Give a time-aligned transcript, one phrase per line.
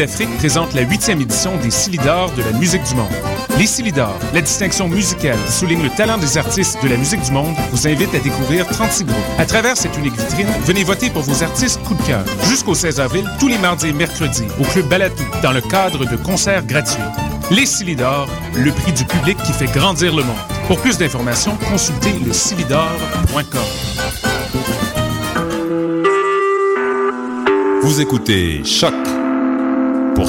[0.00, 3.12] d'Afrique présente la huitième édition des Silidors de la musique du monde.
[3.58, 7.32] Les Silidors, la distinction musicale qui souligne le talent des artistes de la musique du
[7.32, 9.18] monde, vous invite à découvrir 36 groupes.
[9.38, 12.24] À travers cette unique vitrine, venez voter pour vos artistes coup de cœur.
[12.44, 16.16] Jusqu'au 16 avril, tous les mardis et mercredis, au Club Balatou, dans le cadre de
[16.16, 17.02] concerts gratuits.
[17.50, 20.36] Les Silidors, le prix du public qui fait grandir le monde.
[20.66, 22.32] Pour plus d'informations, consultez le
[27.82, 28.94] Vous écoutez Choc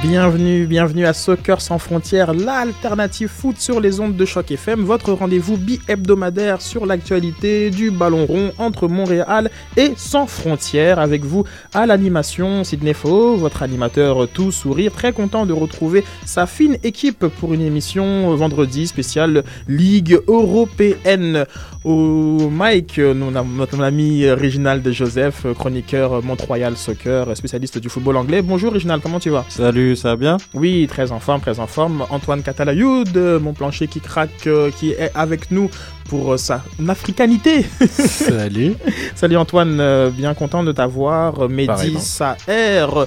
[0.00, 5.12] Bienvenue, bienvenue à Soccer sans frontières, l'alternative foot sur les ondes de choc FM, votre
[5.12, 11.00] rendez-vous bi-hebdomadaire sur l'actualité du ballon rond entre Montréal et sans frontières.
[11.00, 11.42] Avec vous
[11.74, 17.26] à l'animation, Sidney Faux, votre animateur tout sourire, très content de retrouver sa fine équipe
[17.26, 21.44] pour une émission vendredi spéciale Ligue européenne.
[21.88, 28.42] Au Mike, avons notre ami Réginald Joseph, chroniqueur Mont-Royal Soccer, spécialiste du football anglais.
[28.42, 29.46] Bonjour Réginald, comment tu vas?
[29.48, 30.36] Salut, ça va bien?
[30.52, 32.04] Oui, très en forme, très en forme.
[32.10, 35.70] Antoine Catalayoud, mon plancher qui craque, euh, qui est avec nous
[36.10, 37.64] pour euh, sa africanité.
[37.88, 38.74] Salut.
[39.14, 41.48] Salut Antoine, euh, bien content de t'avoir.
[41.48, 41.96] Mehdi.
[41.98, 43.06] Saher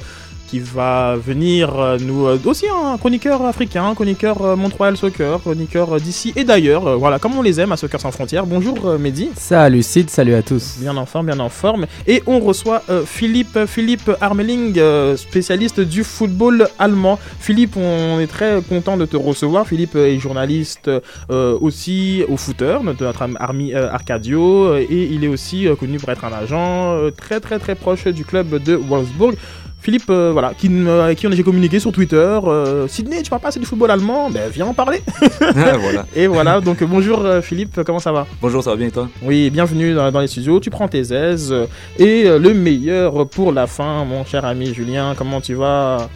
[0.51, 5.39] qui va venir euh, nous euh, aussi un chroniqueur africain, un chroniqueur euh, Mont-Royal Soccer,
[5.39, 6.99] chroniqueur d'ici et d'ailleurs.
[6.99, 8.45] Voilà, comme on les aime à Soccer sans frontières.
[8.45, 9.29] Bonjour Mehdi.
[9.37, 10.75] Salut Sid, salut à tous.
[10.79, 11.85] Bien en forme, bien en forme.
[12.05, 14.77] Et on reçoit Philippe, Philippe Armeling,
[15.15, 17.17] spécialiste du football allemand.
[17.39, 19.65] Philippe, on est très content de te recevoir.
[19.65, 20.91] Philippe est journaliste
[21.29, 25.97] euh, aussi au footer, notre, notre ami euh, Arcadio, et il est aussi euh, connu
[25.97, 29.35] pour être un agent très très très proche du club de Wolfsburg.
[29.81, 32.15] Philippe, euh, voilà, qui, me- avec qui on a communiqué sur Twitter.
[32.45, 35.01] euh, Sydney, tu parles pas assez du football allemand Ben viens en parler.
[35.41, 36.05] Ah, voilà.
[36.15, 38.27] Et voilà, donc bonjour euh, Philippe, comment ça va?
[38.41, 39.09] Bonjour, ça va bien et toi?
[39.23, 40.59] Oui, bienvenue dans, dans les studios.
[40.59, 41.51] Tu prends tes aises.
[41.51, 41.65] euh,
[41.97, 45.13] Et euh, le meilleur pour la fin, mon cher ami Julien.
[45.17, 46.07] Comment tu vas?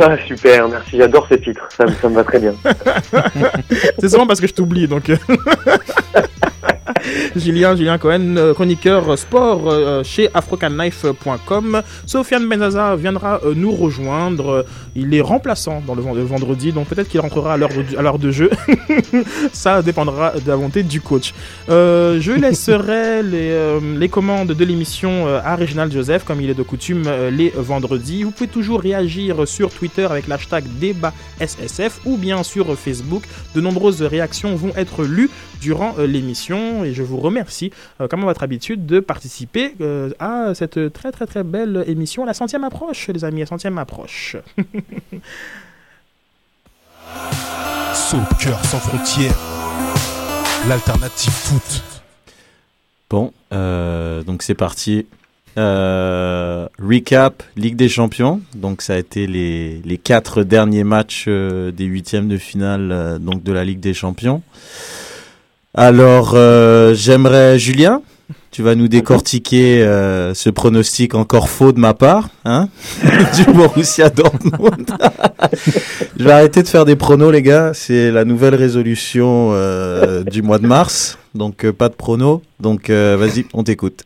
[0.00, 2.54] Ah, super, merci, j'adore ce titre, ça, me- ça me va très bien.
[3.98, 5.10] C'est souvent parce que je t'oublie, donc.
[7.36, 11.82] Julien, Julien Cohen, euh, chroniqueur sport euh, chez afrocanknife.com.
[12.06, 14.64] Sofiane Benzaza viendra euh, nous rejoindre.
[14.94, 18.30] Il est remplaçant dans le, vend- le vendredi, donc peut-être qu'il rentrera à l'heure de,
[18.30, 18.50] jeu.
[19.52, 21.34] Ça dépendra de la volonté du coach.
[21.68, 26.54] Euh, je laisserai les, euh, les commandes de l'émission à Réginald Joseph, comme il est
[26.54, 28.22] de coutume les vendredis.
[28.22, 33.24] Vous pouvez toujours réagir sur Twitter avec l'hashtag débat SSF ou bien sur Facebook.
[33.54, 35.30] De nombreuses réactions vont être lues
[35.60, 36.06] durant euh,
[36.84, 37.70] et je vous remercie,
[38.00, 42.24] euh, comme à votre habitude, de participer euh, à cette très très très belle émission.
[42.24, 44.36] La centième approche, les amis, la centième approche.
[47.94, 49.36] Soccer sans frontières,
[50.68, 51.82] l'alternative foot.
[53.08, 55.06] Bon, euh, donc c'est parti.
[55.58, 58.42] Euh, recap Ligue des Champions.
[58.54, 63.18] Donc ça a été les, les quatre derniers matchs euh, des huitièmes de finale euh,
[63.18, 64.42] donc de la Ligue des Champions.
[65.78, 68.00] Alors euh, j'aimerais Julien,
[68.50, 72.68] tu vas nous décortiquer euh, ce pronostic encore faux de ma part, hein,
[73.36, 74.88] du Borussia Dortmund.
[76.18, 77.74] Je vais arrêter de faire des pronos les gars.
[77.74, 81.18] C'est la nouvelle résolution euh, du mois de mars.
[81.34, 82.40] Donc pas de pronos.
[82.58, 84.04] Donc vas-y, on t'écoute.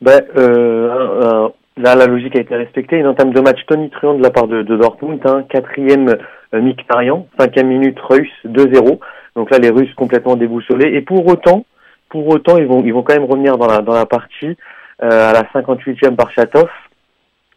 [0.00, 2.96] Ben, euh, là, la logique a été respectée.
[2.96, 5.20] Une entame de match tonitruant de la part de, Dortmund.
[5.26, 6.16] Hein, quatrième
[6.54, 8.98] Mkhitaryan, cinquième minute russe, 2-0.
[9.36, 10.94] Donc là, les Russes complètement déboussolés.
[10.94, 11.64] Et pour autant,
[12.08, 14.56] pour autant, ils vont, ils vont quand même revenir dans la, dans la partie
[15.02, 16.68] euh, à la 58e par Chatov.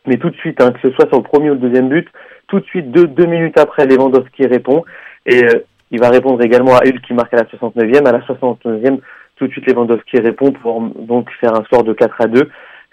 [0.06, 2.08] Mais tout de suite, hein, que ce soit sur le premier ou le deuxième but,
[2.48, 4.84] tout de suite, deux, deux minutes après, Lewandowski répond.
[5.26, 8.08] Et euh, il va répondre également à Hulk qui marque à la 69e.
[8.08, 9.00] À la 69e,
[9.36, 12.50] tout de suite Lewandowski répond pour donc faire un score de 4 à 2.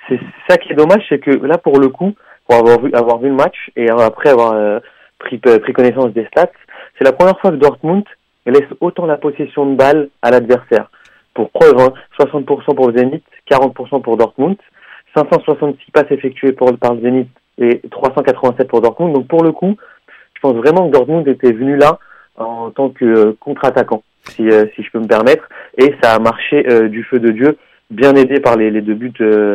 [0.08, 2.12] C'est ça qui est dommage, c'est que là pour le coup,
[2.46, 4.78] pour avoir vu avoir vu le match et après avoir euh,
[5.18, 6.52] pris pris connaissance des stats,
[6.98, 8.04] c'est la première fois que Dortmund
[8.52, 10.90] laisse autant la possession de balle à l'adversaire.
[11.34, 14.56] Pour preuve, hein, 60% pour le Zénith, 40% pour Dortmund,
[15.16, 19.14] 566 passes effectuées par le Zénith et 387 pour Dortmund.
[19.14, 19.76] Donc pour le coup,
[20.34, 21.98] je pense vraiment que Dortmund était venu là
[22.36, 25.48] en tant que euh, contre-attaquant, si, euh, si je peux me permettre,
[25.78, 27.56] et ça a marché euh, du feu de Dieu,
[27.90, 29.52] bien aidé par les, deux buts des,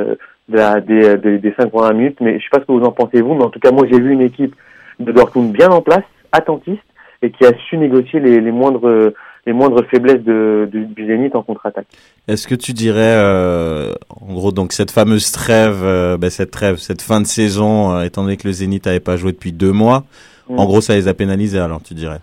[0.47, 1.53] des,
[1.94, 2.18] minutes.
[2.21, 3.86] Mais je sais pas ce que vous en pensez vous, mais en tout cas moi
[3.89, 4.56] j'ai vu une équipe
[5.00, 6.83] de Dortmund bien en place, attentiste,
[7.21, 9.13] et qui a su négocier les, les moindres
[9.45, 11.88] les moindres faiblesses de, de, du Zénith en contre-attaque.
[12.27, 16.75] Est-ce que tu dirais, euh, en gros, donc cette fameuse trêve, euh, ben, cette trêve,
[16.75, 19.71] cette fin de saison, euh, étant donné que le Zénith n'avait pas joué depuis deux
[19.71, 20.04] mois,
[20.50, 20.60] Mm.
[20.60, 22.19] en gros, ça les a pénalisés alors, tu dirais?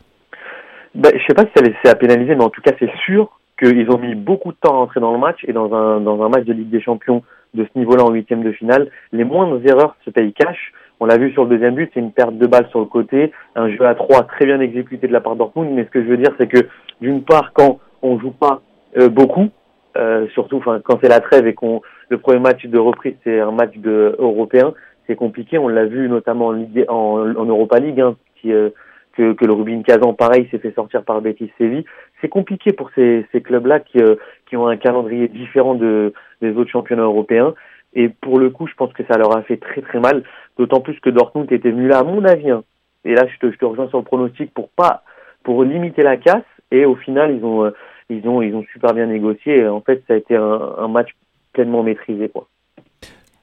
[0.94, 2.90] Ben, je sais pas si ça les c'est à pénaliser, mais en tout cas, c'est
[3.04, 6.00] sûr qu'ils ont mis beaucoup de temps à entrer dans le match et dans un,
[6.00, 7.22] dans un match de Ligue des Champions
[7.54, 10.72] de ce niveau-là en huitième de finale, les moindres erreurs se payent cash.
[11.00, 13.32] On l'a vu sur le deuxième but, c'est une perte de balle sur le côté,
[13.54, 15.70] un jeu à trois très bien exécuté de la part Dortmund.
[15.72, 16.66] Mais ce que je veux dire, c'est que
[17.00, 18.62] d'une part, quand on joue pas
[18.96, 19.48] euh, beaucoup,
[19.96, 23.50] euh, surtout quand c'est la trêve et qu'on le premier match de reprise c'est un
[23.50, 24.74] match de européen,
[25.06, 25.58] c'est compliqué.
[25.58, 28.70] On l'a vu notamment en, en, en Europa League, hein, qui, euh,
[29.16, 31.84] que, que le Rubin Kazan, pareil, s'est fait sortir par Betis Séville.
[32.20, 34.16] C'est compliqué pour ces, ces clubs-là qui, euh,
[34.48, 37.54] qui ont un calendrier différent de, des autres championnats européens.
[37.94, 40.22] Et pour le coup, je pense que ça leur a fait très très mal,
[40.58, 42.50] d'autant plus que Dortmund était venu là, à mon avis.
[42.50, 42.64] hein.
[43.04, 45.02] Et là, je te, je te rejoins sur le pronostic pour pas,
[45.44, 46.44] pour limiter la casse.
[46.72, 47.70] Et au final, ils ont, euh,
[48.10, 49.58] ils ont, ils ont super bien négocié.
[49.58, 51.10] Et en fait, ça a été un, un match
[51.52, 52.48] pleinement maîtrisé, quoi.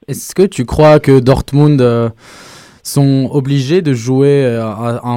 [0.06, 2.10] Est-ce que tu crois que Dortmund euh,
[2.82, 4.62] sont obligés de jouer euh,
[5.02, 5.16] en,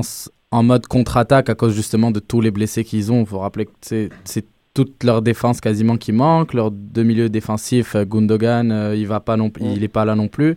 [0.51, 3.19] en mode contre-attaque à cause justement de tous les blessés qu'ils ont?
[3.19, 7.27] Il faut rappeler que c'est c'est toute leur défense quasiment qui manque, leur deux milieux
[7.27, 10.55] défensifs, Gundogan, euh, il va pas non, il est pas là non plus.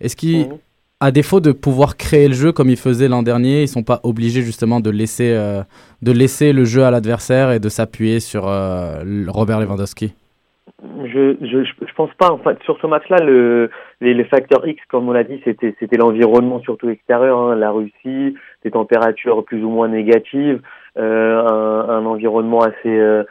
[0.00, 0.46] Est-ce qu'ils.
[1.02, 3.98] À défaut de pouvoir créer le jeu comme ils faisaient l'an dernier, ils sont pas
[4.04, 5.62] obligés justement de laisser, euh,
[6.00, 10.14] de laisser le jeu à l'adversaire et de s'appuyer sur euh, Robert Lewandowski
[11.02, 12.30] Je, je, pense pas.
[12.30, 13.68] En fait, sur ce match-là, le,
[14.00, 18.36] les, facteurs X, comme on l'a dit, c'était, c'était l'environnement surtout extérieur, hein, la Russie,
[18.62, 20.60] des températures plus ou moins négatives,
[20.98, 23.24] euh, un, environnement assez,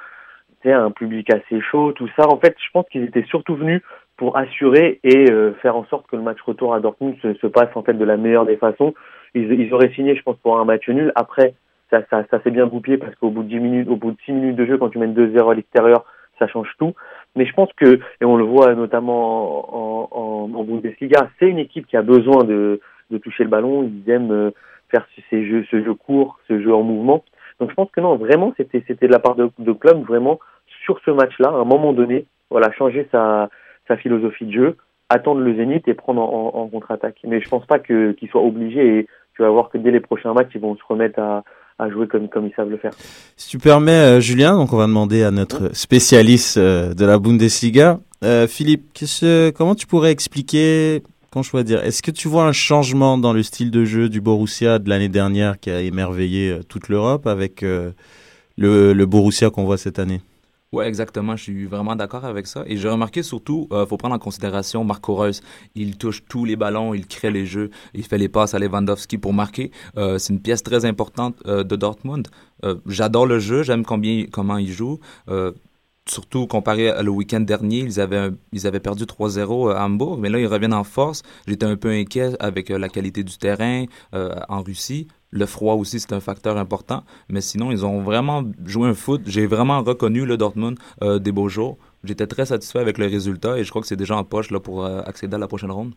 [0.65, 2.27] un public assez chaud, tout ça.
[2.27, 3.81] En fait, je pense qu'ils étaient surtout venus
[4.21, 7.47] pour assurer et euh, faire en sorte que le match retour à Dortmund se, se
[7.47, 8.93] passe en fait de la meilleure des façons.
[9.33, 11.11] Ils, ils auraient signé, je pense, pour un match nul.
[11.15, 11.55] Après,
[11.89, 14.17] ça, ça, ça s'est bien goupillé parce qu'au bout de 10 minutes, au bout de
[14.23, 16.05] 6 minutes de jeu, quand tu mènes 2-0 à l'extérieur,
[16.37, 16.93] ça change tout.
[17.35, 19.25] Mais je pense que, et on le voit notamment
[19.75, 22.79] en, en, en Bundesliga, c'est une équipe qui a besoin de,
[23.09, 23.81] de toucher le ballon.
[23.81, 24.51] Ils aiment euh,
[24.91, 27.23] faire ces jeux, ce jeu court, ce jeu en mouvement.
[27.59, 30.39] Donc je pense que non, vraiment, c'était c'était de la part de, de club vraiment
[30.85, 33.49] sur ce match-là, à un moment donné, voilà, changer sa,
[33.91, 34.77] sa philosophie de jeu,
[35.09, 37.17] attendre le zénith et prendre en, contre-attaque.
[37.27, 39.99] Mais je pense pas que qu'ils soient obligés et tu vas voir que dès les
[39.99, 41.43] prochains matchs, ils vont se remettre à,
[41.77, 42.93] à jouer comme, comme ils savent le faire.
[43.35, 47.19] Si tu permets, euh, Julien, donc on va demander à notre spécialiste euh, de la
[47.19, 48.97] Bundesliga, euh, Philippe,
[49.55, 53.33] comment tu pourrais expliquer, comment je pourrais dire, est-ce que tu vois un changement dans
[53.33, 57.61] le style de jeu du Borussia de l'année dernière qui a émerveillé toute l'Europe avec
[57.61, 57.93] le,
[58.57, 60.21] le Borussia qu'on voit cette année?
[60.73, 61.35] Ouais, exactement.
[61.35, 62.63] Je suis vraiment d'accord avec ça.
[62.65, 65.41] Et j'ai remarqué surtout, euh, faut prendre en considération Marco Reus.
[65.75, 69.17] Il touche tous les ballons, il crée les jeux, il fait les passes à Lewandowski
[69.17, 69.71] pour marquer.
[69.97, 72.27] Euh, c'est une pièce très importante euh, de Dortmund.
[72.85, 74.99] J'adore le jeu, j'aime combien, comment il joue.
[76.07, 80.29] Surtout comparé à le week-end dernier, ils avaient, ils avaient perdu 3-0 à Hambourg, mais
[80.29, 81.23] là, ils reviennent en force.
[81.47, 85.07] J'étais un peu inquiet avec la qualité du terrain en Russie.
[85.31, 87.03] Le froid aussi, c'est un facteur important.
[87.29, 89.21] Mais sinon, ils ont vraiment joué un foot.
[89.25, 91.77] J'ai vraiment reconnu le Dortmund euh, des beaux jours.
[92.03, 94.59] J'étais très satisfait avec le résultat et je crois que c'est déjà en poche là,
[94.59, 95.93] pour euh, accéder à la prochaine ronde.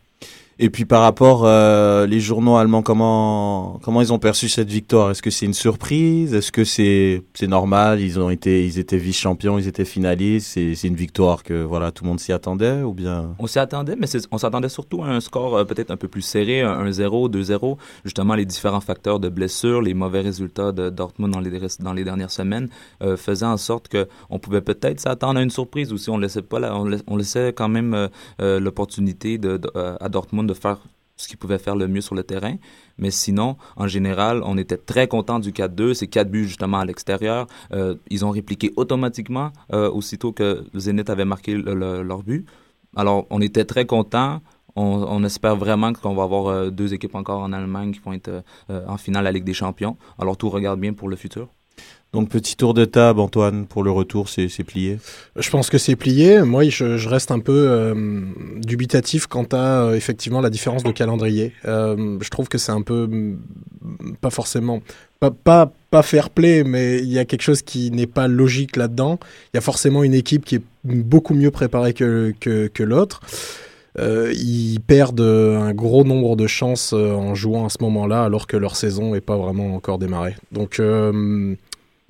[0.57, 5.11] Et puis par rapport euh, les journaux allemands, comment comment ils ont perçu cette victoire?
[5.11, 6.33] Est-ce que c'est une surprise?
[6.33, 7.99] Est-ce que c'est c'est normal?
[7.99, 10.51] Ils ont été ils étaient vice champions, ils étaient finalistes.
[10.53, 13.35] C'est une victoire que voilà tout le monde s'y attendait ou bien?
[13.37, 16.21] On s'y attendait, mais on s'attendait surtout à un score euh, peut-être un peu plus
[16.21, 17.75] serré, un 1-0, 2-0.
[18.05, 22.05] Justement, les différents facteurs de blessures, les mauvais résultats de Dortmund dans les, dans les
[22.05, 22.69] dernières semaines
[23.03, 26.17] euh, faisaient en sorte que on pouvait peut-être s'attendre à une surprise ou si on
[26.17, 28.07] laissait pas, la- on, laiss- on laissait quand même
[28.39, 29.59] euh, l'opportunité de,
[29.99, 30.79] à Dortmund de faire
[31.17, 32.55] ce qu'ils pouvaient faire le mieux sur le terrain.
[32.97, 35.93] Mais sinon, en général, on était très content du 4-2.
[35.93, 37.47] C'est quatre buts justement à l'extérieur.
[37.71, 42.45] Euh, ils ont répliqué automatiquement euh, aussitôt que Zenit avait marqué le- le- leur but.
[42.97, 44.41] Alors, on était très contents.
[44.77, 48.43] On, espère vraiment qu'on va avoir euh, deux équipes encore en Allemagne qui vont être
[48.67, 49.95] en finale à la Ligue des Champions.
[50.19, 51.47] Alors, tout regarde bien pour le futur.
[52.15, 54.97] Donc petit tour de table Antoine pour le retour c'est plié?
[55.35, 56.41] Je pense que c'est plié.
[56.43, 57.93] Moi, je, reste un peu euh,
[58.57, 61.51] dubitatif quant à euh, effectivement la différence de calendrier.
[61.65, 63.37] Euh, je trouve que c'est un peu mm,
[64.21, 64.81] pas forcément
[65.19, 69.19] pas, pas fair play, mais il y a quelque chose qui n'est pas logique là-dedans.
[69.53, 73.21] Il y a forcément une équipe qui est beaucoup mieux préparée que que, l'autre.
[73.97, 78.75] Ils perdent un gros nombre de chances en jouant à ce moment-là, alors que leur
[78.75, 80.35] saison n'est pas vraiment encore démarrée.
[80.51, 80.79] Donc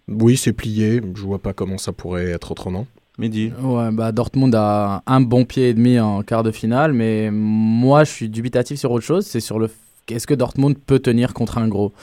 [0.07, 1.01] oui, c'est plié.
[1.15, 2.85] Je vois pas comment ça pourrait être autrement.
[3.17, 3.51] Mehdi.
[3.61, 8.03] Ouais, bah Dortmund a un bon pied et demi en quart de finale, mais moi
[8.03, 9.69] je suis dubitatif sur autre chose, c'est sur le
[10.09, 11.93] est-ce que Dortmund peut tenir contre un gros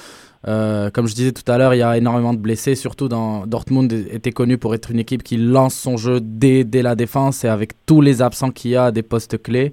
[0.49, 3.47] euh, comme je disais tout à l'heure, il y a énormément de blessés, surtout dans
[3.47, 7.45] Dortmund était connu pour être une équipe qui lance son jeu dès, dès la défense
[7.45, 9.73] et avec tous les absents qu'il y a à des postes clés.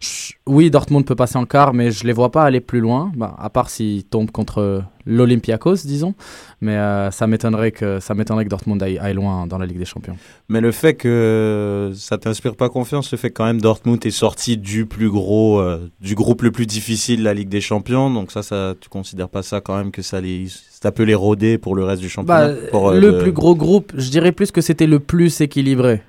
[0.00, 3.12] Je- oui, Dortmund peut passer en quart, mais je les vois pas aller plus loin,
[3.14, 6.14] bah, à part s'ils tombent contre l'Olympiakos, disons.
[6.62, 9.78] Mais euh, ça m'étonnerait que ça m'étonnerait que Dortmund aille, aille loin dans la Ligue
[9.78, 10.16] des Champions.
[10.48, 14.10] Mais le fait que ça t'inspire pas confiance, le fait que quand même Dortmund est
[14.10, 18.10] sorti du plus gros, euh, du groupe le plus difficile de la Ligue des Champions,
[18.10, 21.14] donc ça, ça, tu considères pas ça quand même que ça les, ça peut les
[21.14, 24.32] rôder pour le reste du championnat Bah, pour, euh, le plus gros groupe, je dirais
[24.32, 26.02] plus que c'était le plus équilibré.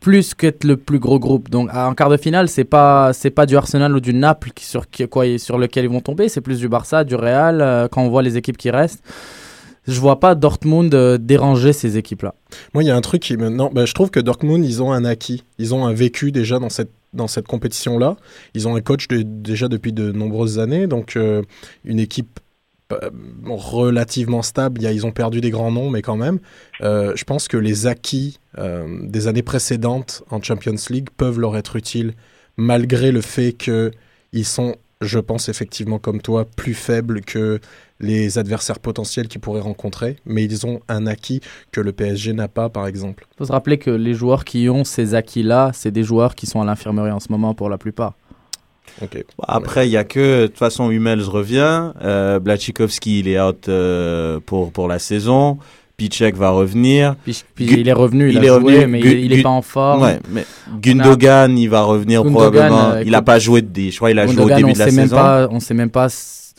[0.00, 1.50] Plus qu'être le plus gros groupe.
[1.50, 4.64] Donc en quart de finale, c'est pas c'est pas du Arsenal ou du Naples qui,
[4.64, 7.88] sur qui- quoi sur lequel ils vont tomber, c'est plus du Barça, du Real euh,
[7.88, 9.02] quand on voit les équipes qui restent.
[9.88, 12.34] Je vois pas Dortmund euh, déranger ces équipes-là.
[12.72, 13.36] Moi, il y a un truc qui.
[13.36, 15.42] Non, bah, je trouve que Dortmund, ils ont un acquis.
[15.58, 18.16] Ils ont un vécu déjà dans cette, dans cette compétition-là.
[18.54, 20.86] Ils ont un coach déjà depuis de nombreuses années.
[20.86, 21.42] Donc, euh,
[21.84, 22.38] une équipe
[23.46, 24.82] relativement stable.
[24.82, 26.38] Il ils ont perdu des grands noms, mais quand même.
[26.82, 31.56] Euh, je pense que les acquis euh, des années précédentes en Champions League peuvent leur
[31.56, 32.14] être utiles,
[32.56, 37.60] malgré le fait qu'ils sont, je pense effectivement comme toi, plus faibles que
[38.00, 40.16] les adversaires potentiels qu'ils pourraient rencontrer.
[40.26, 43.26] Mais ils ont un acquis que le PSG n'a pas, par exemple.
[43.38, 46.60] faut se rappeler que les joueurs qui ont ces acquis-là, c'est des joueurs qui sont
[46.60, 48.14] à l'infirmerie en ce moment pour la plupart.
[49.48, 53.68] Après, il y a que de toute façon Hummels revient, euh, Blachikowski il est out
[53.68, 55.58] euh, pour pour la saison,
[55.96, 57.16] Pichek va revenir.
[57.24, 59.24] Puis, puis Gu- il est revenu, il, il a est joué, revenu, mais Gu- il,
[59.26, 60.02] il est Gu- pas en forme.
[60.02, 60.44] Ouais, mais
[60.80, 62.90] Gundogan il va revenir Gundogan, probablement.
[62.92, 64.72] euh, il a écoute, pas joué de, je crois il a joué au début on
[64.72, 65.16] de la sait même saison.
[65.16, 66.08] pas, on sait même pas,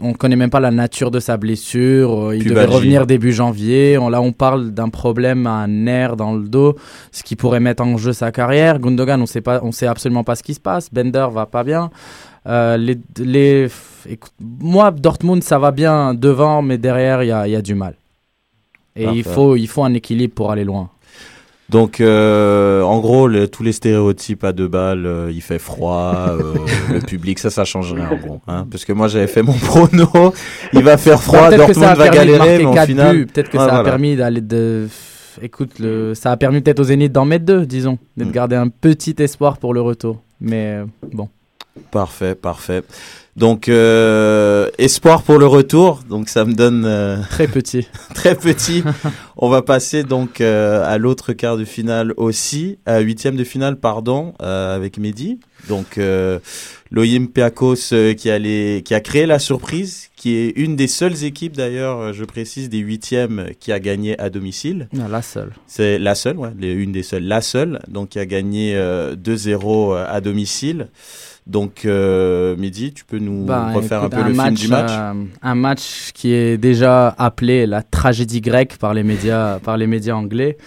[0.01, 2.29] on connaît même pas la nature de sa blessure.
[2.29, 2.73] euh, Il devait Pubalgie.
[2.75, 3.97] revenir début janvier.
[3.97, 6.75] On, là, on parle d'un problème à un nerf dans le dos,
[7.11, 8.79] ce qui pourrait mettre en jeu sa carrière.
[8.79, 10.91] Gundogan, on sait pas, on sait absolument pas ce qui se passe.
[10.91, 11.91] Bender va pas bien.
[12.47, 13.67] Euh, les, les,
[14.09, 17.61] écoute, moi, Dortmund, ça va bien devant, mais derrière, il y a, il y a
[17.61, 17.95] du mal.
[18.95, 20.89] Et il faut, il faut un équilibre pour aller loin.
[21.73, 26.13] Donc, euh, en gros, le- tous les stéréotypes à deux balles, euh, il fait froid,
[26.29, 26.53] euh,
[26.93, 28.41] le public, ça, ça change rien, en gros.
[28.47, 30.07] Hein, parce que moi, j'avais fait mon prono,
[30.73, 33.15] il va faire froid, Peut-être que ça Dortmund a va galérer, mais au quatre final...
[33.17, 33.25] buts.
[33.25, 33.89] Peut-être que Ouais, ça a voilà.
[33.89, 34.87] permis d'aller de.
[35.41, 36.13] Écoute, le...
[36.13, 38.31] ça a permis peut-être au Zénith d'en mettre deux, disons, de Mm.
[38.31, 40.21] garder un petit espoir pour le retour.
[40.39, 41.27] Mais euh, bon.
[41.89, 42.83] Parfait, parfait.
[43.35, 46.85] Donc, euh, espoir pour le retour, donc ça me donne...
[46.85, 47.87] euh, Très petit.
[48.13, 48.83] très petit.
[49.37, 53.77] On va passer donc euh, à l'autre quart de finale aussi, à huitième de finale,
[53.77, 55.39] pardon, euh, avec Mehdi.
[55.67, 56.37] Donc euh,
[56.91, 61.23] l'Olympiakos euh, qui, a les- qui a créé la surprise, qui est une des seules
[61.23, 64.89] équipes d'ailleurs, je précise, des huitièmes qui a gagné à domicile.
[64.93, 65.53] Non, la seule.
[65.65, 69.15] C'est la seule, ouais, les- une des seules, la seule, donc qui a gagné euh,
[69.15, 70.89] 2-0 à domicile.
[71.45, 74.91] Donc euh, Mehdi, tu peux nous Bah, refaire écoute, un peu le film du match
[74.91, 79.87] euh, un match qui est déjà appelé la tragédie grecque par les médias, par les
[79.87, 80.57] médias anglais.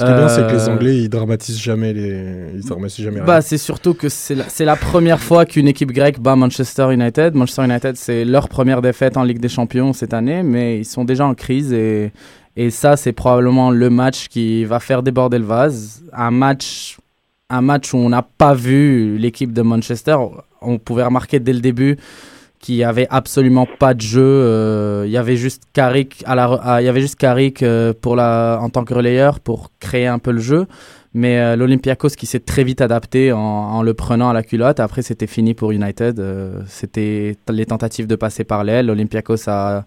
[0.00, 2.52] Ce qui est bien, c'est que les Euh, Anglais, ils dramatisent jamais les.
[2.54, 3.26] Ils dramatisent jamais rien.
[3.26, 6.92] Bah, c'est surtout que c'est la, c'est la première fois qu'une équipe grecque bat Manchester
[6.94, 7.34] United.
[7.34, 11.04] Manchester United, c'est leur première défaite en Ligue des Champions cette année, mais ils sont
[11.04, 12.12] déjà en crise et,
[12.56, 16.04] et ça, c'est probablement le match qui va faire déborder le vase.
[16.12, 16.96] Un match,
[17.50, 20.16] un match où on n'a pas vu l'équipe de Manchester.
[20.60, 21.96] On pouvait remarquer dès le début
[22.60, 24.20] qu'il y avait absolument pas de jeu.
[24.22, 27.92] euh, Il y avait juste Carrick à la, à- il y avait juste Carrick euh,
[27.98, 30.66] pour la, en tant que relayeur pour créer un peu le jeu.
[31.14, 34.78] Mais euh, l'Olympiakos qui s'est très vite adapté en, le prenant à la culotte.
[34.80, 36.22] Après, c'était fini pour United.
[36.66, 38.86] C'était les tentatives de passer par l'aile.
[38.86, 39.84] L'Olympiakos a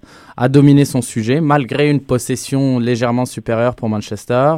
[0.50, 4.56] dominé son sujet malgré une possession légèrement supérieure pour Manchester.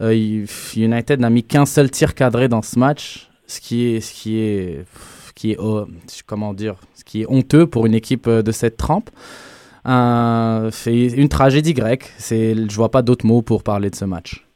[0.00, 4.12] Euh, United n'a mis qu'un seul tir cadré dans ce match, ce qui est, ce
[4.12, 4.84] qui est,
[5.34, 5.86] qui est, oh,
[6.26, 9.10] comment dire, ce qui est honteux pour une équipe euh, de cette trempe.
[9.86, 12.12] Euh, c'est une tragédie grecque.
[12.18, 14.46] C'est, je vois pas d'autres mots pour parler de ce match.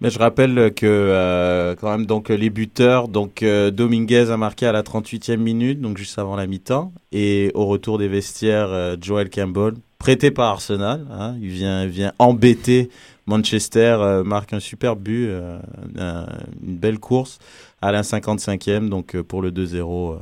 [0.00, 4.82] Mais je rappelle que quand même donc les buteurs donc Dominguez a marqué à la
[4.84, 9.74] 38e minute donc juste avant la mi-temps et au retour des vestiaires euh, Joel Campbell
[9.98, 12.90] prêté par Arsenal hein, il vient il vient embêter
[13.28, 15.58] Manchester euh, marque un super but euh,
[15.98, 16.26] un-
[16.66, 17.38] une belle course
[17.82, 20.16] à la 55e donc euh, pour le 2-0 euh.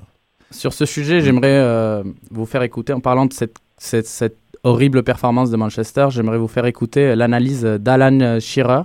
[0.51, 5.03] Sur ce sujet, j'aimerais euh, vous faire écouter, en parlant de cette, cette, cette horrible
[5.03, 8.83] performance de Manchester, j'aimerais vous faire écouter l'analyse d'Alan Shearer,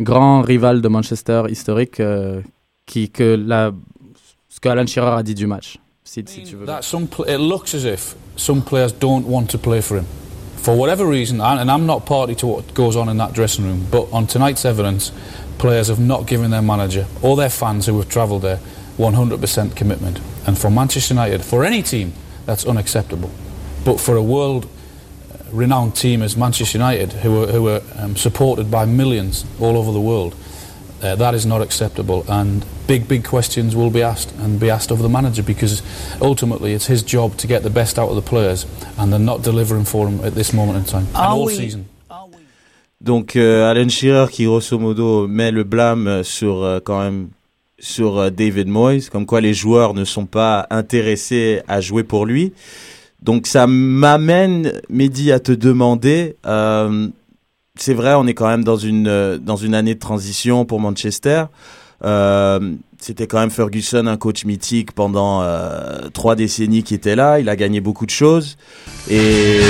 [0.00, 2.40] grand rival de Manchester historique, euh,
[2.86, 3.72] qui, que la,
[4.48, 5.78] ce que Alan Shearer a dit du match.
[6.04, 6.64] Si, si tu veux.
[6.66, 10.04] That some pl- it looks as if some players don't want to play for him.
[10.64, 13.86] For whatever reason, and I'm not party to what goes on in that dressing room,
[13.90, 15.12] but on tonight's evidence,
[15.58, 18.60] players have not given their manager or their fans who have travelled there
[18.96, 20.20] 100% commitment.
[20.46, 22.14] And for Manchester United, for any team
[22.46, 23.30] that's unacceptable.
[23.84, 24.64] But for a world
[25.30, 29.76] uh, renowned team as Manchester United, who are, who are um, supported by millions all
[29.76, 30.34] over the world,
[31.04, 32.24] uh, that is not acceptable.
[32.28, 35.82] And big, big questions will be asked and be asked of the manager because
[36.20, 38.66] ultimately it's his job to get the best out of the players,
[38.98, 41.86] and they're not delivering for him at this moment in time and all season.
[43.00, 47.28] Donc euh, Alan Shearer qui grosso modo met le blâme sur euh, quand même
[47.78, 52.24] sur euh, David Moyes, comme quoi les joueurs ne sont pas intéressés à jouer pour
[52.24, 52.52] lui.
[53.22, 57.08] Donc ça m'amène, Mehdi, à te demander, euh,
[57.76, 60.78] c'est vrai, on est quand même dans une euh, dans une année de transition pour
[60.80, 61.44] Manchester.
[62.04, 62.60] Euh,
[63.00, 67.40] C'était quand même Ferguson, un coach mythique pendant euh, trois décennies qui était là.
[67.40, 68.56] Il a gagné beaucoup de choses
[69.10, 69.60] et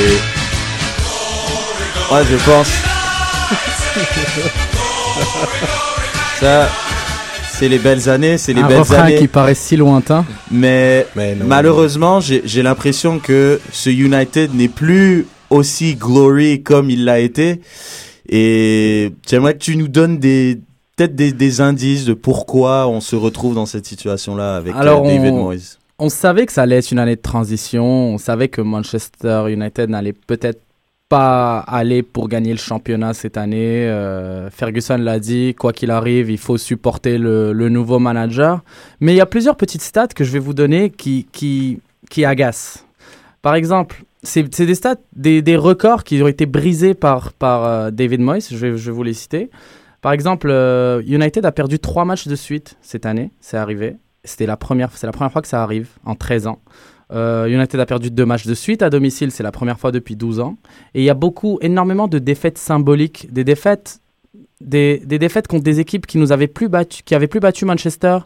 [2.12, 2.68] ouais, je pense.
[6.40, 6.68] Ça,
[7.52, 9.16] c'est les belles années, c'est les Un belles années.
[9.18, 10.24] qui paraît si lointain.
[10.50, 11.46] Mais, Mais non.
[11.46, 17.60] malheureusement, j'ai l'impression que ce United n'est plus aussi glory comme il l'a été.
[18.28, 20.60] Et j'aimerais que tu nous donnes des
[20.96, 25.02] peut-être des, des indices de pourquoi on se retrouve dans cette situation-là avec euh, Alors,
[25.02, 25.78] David on- Moyes.
[25.98, 27.84] On savait que ça allait être une année de transition.
[27.84, 30.60] On savait que Manchester United n'allait peut-être
[31.08, 33.86] pas aller pour gagner le championnat cette année.
[33.86, 38.62] Euh, Ferguson l'a dit, quoi qu'il arrive, il faut supporter le, le nouveau manager.
[39.00, 41.78] Mais il y a plusieurs petites stats que je vais vous donner qui, qui,
[42.10, 42.84] qui agacent.
[43.42, 48.48] Par exemple, c'est des stats, des, records qui ont été brisés par, euh, David Moyes.
[48.50, 49.50] Je vais, vous les citer.
[50.00, 53.30] Par exemple, euh, United a perdu trois matchs de suite cette année.
[53.40, 53.96] C'est arrivé.
[54.24, 56.60] La c'est la première fois que ça arrive en 13 ans.
[57.12, 60.16] Euh, United a perdu deux matchs de suite à domicile, c'est la première fois depuis
[60.16, 60.56] 12 ans.
[60.94, 64.00] Et il y a beaucoup, énormément de défaites symboliques, des défaites,
[64.60, 67.66] des, des défaites contre des équipes qui nous avaient plus battu, qui avaient plus battu
[67.66, 68.18] Manchester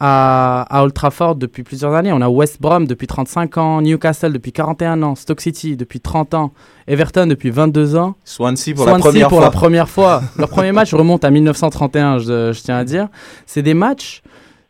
[0.00, 2.12] à, à Old Trafford depuis plusieurs années.
[2.12, 6.34] On a West Brom depuis 35 ans, Newcastle depuis 41 ans, Stoke City depuis 30
[6.34, 6.52] ans,
[6.88, 8.14] Everton depuis 22 ans.
[8.24, 9.44] Swansea pour Swansea la première pour fois.
[9.46, 10.22] la première fois.
[10.38, 13.08] Leur premier match remonte à 1931, je, je tiens à dire.
[13.44, 14.22] C'est des matchs,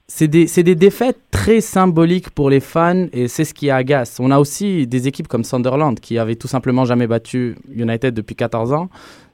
[0.08, 4.18] c'est des, des défaites très symboliques pour les fans et c'est ce qui agace.
[4.18, 8.34] On a aussi des équipes comme Sunderland qui avaient tout simplement jamais battu United depuis
[8.34, 8.88] 14 ans.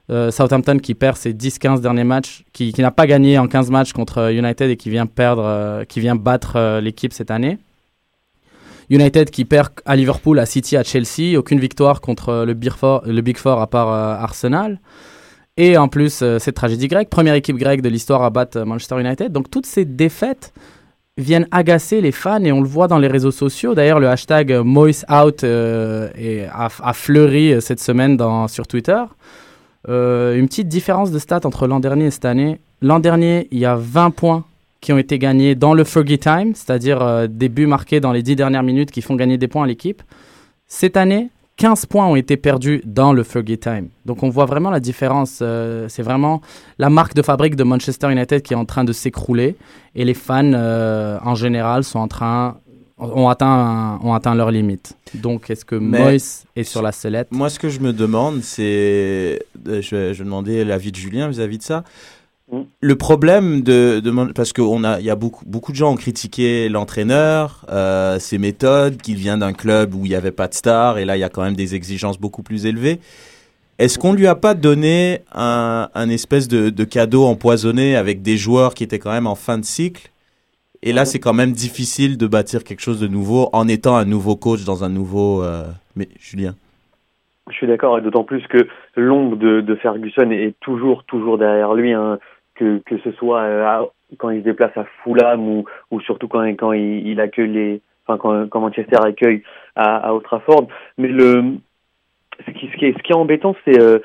[0.09, 3.91] Euh, Southampton qui perd ses 10-15 derniers matchs, qui, n'a pas gagné en 15 matchs
[3.91, 7.57] contre United et qui vient perdre, euh, qui vient battre euh, l'équipe cette année.
[8.89, 12.71] United qui perd à Liverpool, à City, à Chelsea, aucune victoire contre le Big
[13.37, 14.79] Four, à part Arsenal.
[15.57, 19.33] Et en plus, cette tragédie grecque, première équipe grecque de l'histoire à battre Manchester United.
[19.33, 20.53] Donc toutes ces défaites
[21.17, 23.75] viennent agacer les fans et on le voit dans les réseaux sociaux.
[23.75, 28.17] D'ailleurs, le hashtag Moist Out est- a, a fleuri cette semaine
[28.47, 29.03] sur Twitter.
[29.89, 32.59] Euh, une petite différence de stats entre l'an dernier et cette année.
[32.81, 34.43] L'an dernier, il y a 20 points
[34.81, 38.21] qui ont été gagnés dans le Fergie Time, c'est-à-dire euh, des buts marqués dans les
[38.23, 40.03] 10 dernières minutes qui font gagner des points à l'équipe.
[40.67, 43.87] Cette année, 15 points ont été perdus dans le Fergie Time.
[44.05, 45.39] Donc on voit vraiment la différence.
[45.41, 46.41] euh, c'est vraiment
[46.77, 49.55] la marque de fabrique de Manchester United qui est en train de s'écrouler
[49.95, 52.57] et les fans euh, en général sont en train
[52.97, 54.93] ont atteint ont atteint leurs limites.
[55.13, 57.27] Donc est-ce que Mais- Moyes est sur la sellette?
[57.31, 59.39] Moi, ce que je me demande, c'est.
[59.67, 61.83] euh, Je vais, je vais demander l'avis de Julien vis-à-vis de ça.
[62.51, 62.61] Mm.
[62.79, 63.99] Le problème de.
[63.99, 64.63] de parce qu'il
[65.01, 69.53] y a beaucoup, beaucoup de gens ont critiqué l'entraîneur, euh, ses méthodes, qu'il vient d'un
[69.53, 71.55] club où il n'y avait pas de star, et là, il y a quand même
[71.57, 72.99] des exigences beaucoup plus élevées.
[73.79, 78.35] Est-ce qu'on lui a pas donné un, un espèce de, de cadeau empoisonné avec des
[78.37, 80.09] joueurs qui étaient quand même en fin de cycle?
[80.87, 84.05] Et là, c'est quand même difficile de bâtir quelque chose de nouveau en étant un
[84.05, 85.43] nouveau coach dans un nouveau.
[85.43, 85.65] euh,
[85.97, 86.55] Mais Julien.
[87.49, 91.91] Je suis d'accord, et d'autant plus que l'ombre de, Ferguson est toujours, toujours derrière lui,
[91.91, 92.19] hein,
[92.55, 93.83] que, que ce soit euh,
[94.17, 98.17] quand il se déplace à Fulham ou, ou surtout quand, quand il, il accueille enfin
[98.17, 99.43] quand, quand Manchester accueille
[99.75, 100.67] à, à Old Trafford.
[100.97, 101.55] Mais le,
[102.45, 103.99] ce qui, ce qui est, ce qui est embêtant, c'est, euh,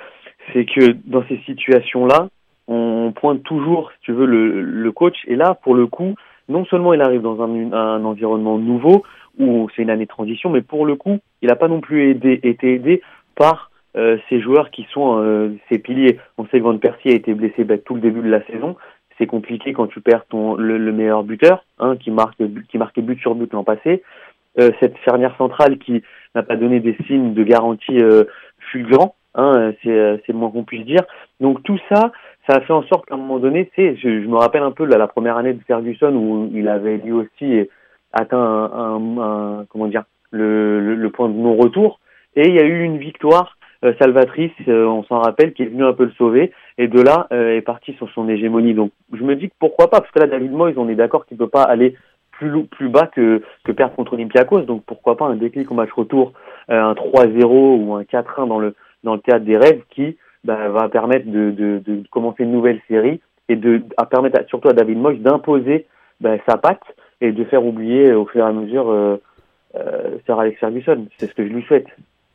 [0.52, 2.28] c'est que dans ces situations-là,
[2.66, 5.16] on pointe toujours, si tu veux, le, le coach.
[5.28, 6.16] Et là, pour le coup,
[6.48, 9.05] non seulement il arrive dans un, environnement nouveau
[9.38, 12.11] où c'est une année de transition, mais pour le coup, il n'a pas non plus
[12.11, 13.02] été aidé
[13.35, 16.18] par euh, ces joueurs qui sont euh, ses piliers.
[16.38, 18.76] On sait que Van Persie a été blessé bah, tout le début de la saison.
[19.18, 23.02] C'est compliqué quand tu perds ton le, le meilleur buteur, hein, qui marque qui marquait
[23.02, 24.02] but sur but l'an passé.
[24.59, 26.02] Euh, cette charnière centrale qui
[26.35, 28.24] n'a pas donné des signes de garantie euh,
[28.70, 31.02] fulgurants, hein, c'est euh, c'est le moins qu'on puisse dire.
[31.40, 32.12] Donc tout ça,
[32.48, 34.72] ça a fait en sorte qu'à un moment donné, c'est, je, je me rappelle un
[34.72, 37.68] peu là, la première année de Ferguson où il avait lui aussi
[38.12, 39.18] atteint un, un,
[39.60, 42.00] un- comment dire le, le, point de non-retour
[42.36, 45.66] et il y a eu une victoire euh, salvatrice, euh, on s'en rappelle, qui est
[45.66, 48.74] venue un peu le sauver et de là euh, est parti sur son hégémonie.
[48.74, 51.36] Donc je me dis pourquoi pas parce que là David Moyes, on est d'accord qu'il
[51.36, 51.96] peut pas aller
[52.30, 54.62] plus plus bas que que perdre contre Olympiakos.
[54.62, 56.32] Donc pourquoi pas un déclic au match retour,
[56.70, 60.68] euh, un 3-0 ou un 4-1 dans le dans le théâtre des rêves qui bah,
[60.68, 64.68] va permettre de, de de commencer une nouvelle série et de à permettre à- surtout
[64.68, 65.86] à David Moyes d'imposer
[66.20, 66.82] bah, sa patte
[67.20, 69.16] et de faire oublier euh, au fur et à mesure euh,
[69.76, 71.06] euh, Sir Alex Ferguson.
[71.18, 71.86] C'est ce que je lui souhaite.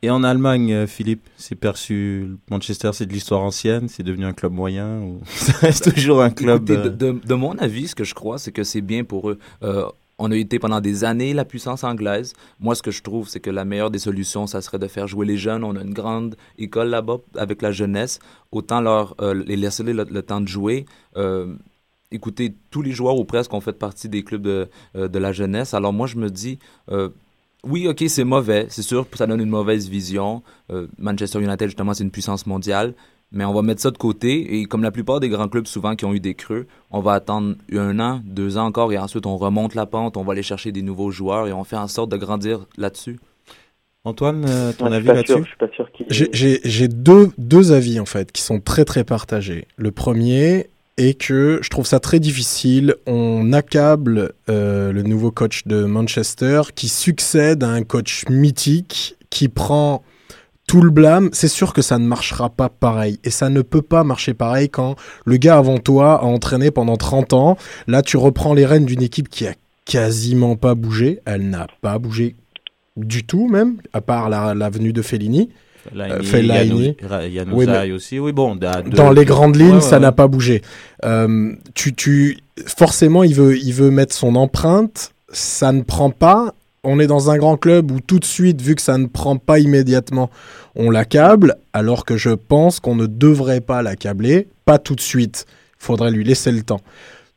[0.02, 2.28] Et en Allemagne, euh, Philippe, c'est perçu.
[2.50, 6.30] Manchester, c'est de l'histoire ancienne, c'est devenu un club moyen ou ça reste toujours un
[6.30, 6.70] club.
[6.70, 9.30] Écoutez, de, de- de mon avis, ce que je crois, c'est que c'est bien pour
[9.30, 9.38] eux.
[9.64, 9.84] Euh,
[10.18, 12.32] on a été pendant des années la puissance anglaise.
[12.60, 15.06] Moi, ce que je trouve, c'est que la meilleure des solutions, ça serait de faire
[15.06, 15.62] jouer les jeunes.
[15.64, 18.18] On a une grande école là-bas avec la jeunesse.
[18.50, 20.86] Autant leur euh, les laisser le, le temps de jouer.
[21.16, 21.54] Euh,
[22.10, 25.32] écoutez, tous les joueurs ou presque ont fait partie des clubs de, euh, de la
[25.32, 25.72] jeunesse.
[25.74, 26.58] Alors moi, je me dis,
[27.64, 28.66] oui, ok, c'est mauvais.
[28.70, 30.42] C'est sûr, ça donne une mauvaise vision.
[30.98, 32.94] Manchester United, justement, c'est une puissance mondiale.
[33.30, 34.58] Mais on va mettre ça de côté.
[34.58, 37.12] Et comme la plupart des grands clubs, souvent, qui ont eu des creux, on va
[37.12, 40.42] attendre un an, deux ans encore, et ensuite on remonte la pente, on va aller
[40.42, 43.18] chercher des nouveaux joueurs et on fait en sorte de grandir là-dessus.
[44.04, 44.46] Antoine,
[44.78, 45.42] ton avis là-dessus?
[45.42, 48.60] je suis pas sûr qu'il J'ai- J'ai j'ai deux, deux avis en fait qui sont
[48.60, 49.66] très très partagés.
[49.76, 52.94] Le premier est que je trouve ça très difficile.
[53.06, 59.48] On accable euh, le nouveau coach de Manchester qui succède à un coach mythique qui
[59.48, 60.02] prend
[60.68, 61.30] tout le blâme.
[61.32, 63.18] C'est sûr que ça ne marchera pas pareil.
[63.24, 66.96] Et ça ne peut pas marcher pareil quand le gars avant toi a entraîné pendant
[66.96, 67.56] 30 ans.
[67.88, 69.54] Là, tu reprends les rênes d'une équipe qui a
[69.84, 71.18] quasiment pas bougé.
[71.24, 72.36] Elle n'a pas bougé
[72.96, 75.50] du tout même, à part la, la venue de Fellini.
[75.90, 76.96] Fellaini, Fellaini.
[77.00, 78.18] Yano- Ra- Oui, Januzaj aussi.
[78.18, 78.56] Oui, bon.
[78.56, 80.02] deux- Dans les grandes lignes, Ouais, ouais, ça ouais.
[80.02, 80.60] n'a pas bougé.
[81.04, 85.12] Euh, tu, tu, forcément, il veut, il veut mettre son empreinte.
[85.32, 86.52] Ça ne prend pas.
[86.90, 89.36] On est dans un grand club où tout de suite, vu que ça ne prend
[89.36, 90.30] pas immédiatement,
[90.74, 94.48] on l'accable, alors que je pense qu'on ne devrait pas l'accabler.
[94.64, 95.44] Pas tout de suite.
[95.80, 96.80] Il faudrait lui laisser le temps.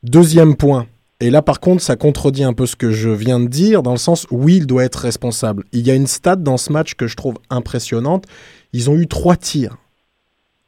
[0.02, 0.86] Deuxième point.
[1.20, 3.92] Et là, par contre, ça contredit un peu ce que je viens de dire, dans
[3.92, 5.64] le sens où oui, il doit être responsable.
[5.72, 8.24] Il y a une stat dans ce match que je trouve impressionnante.
[8.72, 9.76] Ils ont eu trois tirs.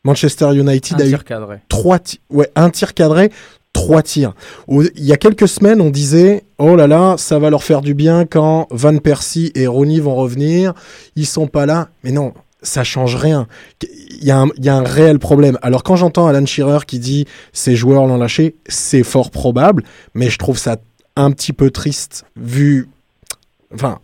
[0.05, 1.57] Manchester United Un a eu tir cadré.
[1.69, 3.31] trois ti- ouais, un tir cadré,
[3.75, 4.33] trois tirs.
[4.69, 7.93] Il y a quelques semaines, on disait oh là là, ça va leur faire du
[7.93, 10.73] bien quand Van Persie et Rooney vont revenir.
[11.17, 12.33] Ils sont pas là, mais non,
[12.63, 13.47] ça change rien.
[13.83, 15.59] Il y a un, il y a un réel problème.
[15.61, 19.83] Alors quand j'entends Alan Shearer qui dit ces joueurs l'ont lâché, c'est fort probable,
[20.15, 20.79] mais je trouve ça
[21.17, 22.89] un petit peu triste vu.
[23.75, 23.99] Enfin,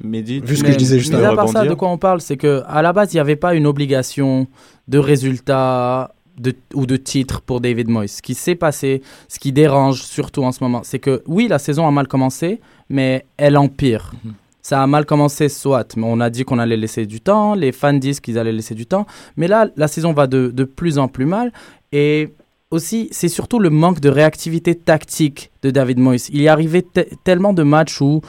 [0.00, 1.32] Vu ce que je disais juste avant.
[1.32, 3.36] à part ça, de quoi on parle, c'est que à la base, il n'y avait
[3.36, 4.46] pas une obligation
[4.88, 8.08] de résultat de, ou de titre pour David Moyes.
[8.08, 11.58] Ce qui s'est passé, ce qui dérange surtout en ce moment, c'est que oui, la
[11.58, 14.12] saison a mal commencé, mais elle empire.
[14.24, 14.34] Mhm.
[14.62, 17.70] Ça a mal commencé, soit, mais on a dit qu'on allait laisser du temps, les
[17.70, 20.98] fans disent qu'ils allaient laisser du temps, mais là, la saison va de, de plus
[20.98, 21.52] en plus mal,
[21.92, 22.32] et
[22.72, 26.28] aussi, c'est surtout le manque de réactivité tactique de David Moyes.
[26.32, 28.22] Il y arrivait te- tellement de matchs où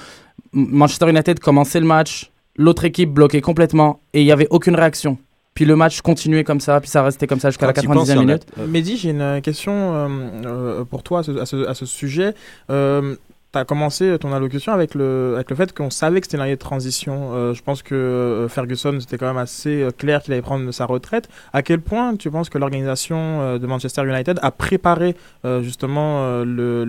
[0.53, 5.17] Manchester United commençait le match, l'autre équipe bloquait complètement et il n'y avait aucune réaction.
[5.57, 7.87] Puis le match continuait comme ça, puis ça restait comme ça jusqu'à la Quand il
[7.87, 8.43] pense, 90e il y en a- minute.
[8.71, 10.07] Mehdi, j'ai une question euh,
[10.45, 12.35] euh, pour toi à ce, à ce- à ce sujet.
[12.69, 13.15] Euh,
[13.53, 16.43] tu as commencé ton allocution avec le, avec le fait qu'on savait que c'était une
[16.43, 17.33] année de transition.
[17.33, 20.69] Euh, je pense que euh, Ferguson, c'était quand même assez euh, clair qu'il allait prendre
[20.71, 21.29] sa retraite.
[21.53, 26.23] À quel point tu penses que l'organisation euh, de Manchester United a préparé euh, justement
[26.23, 26.85] euh,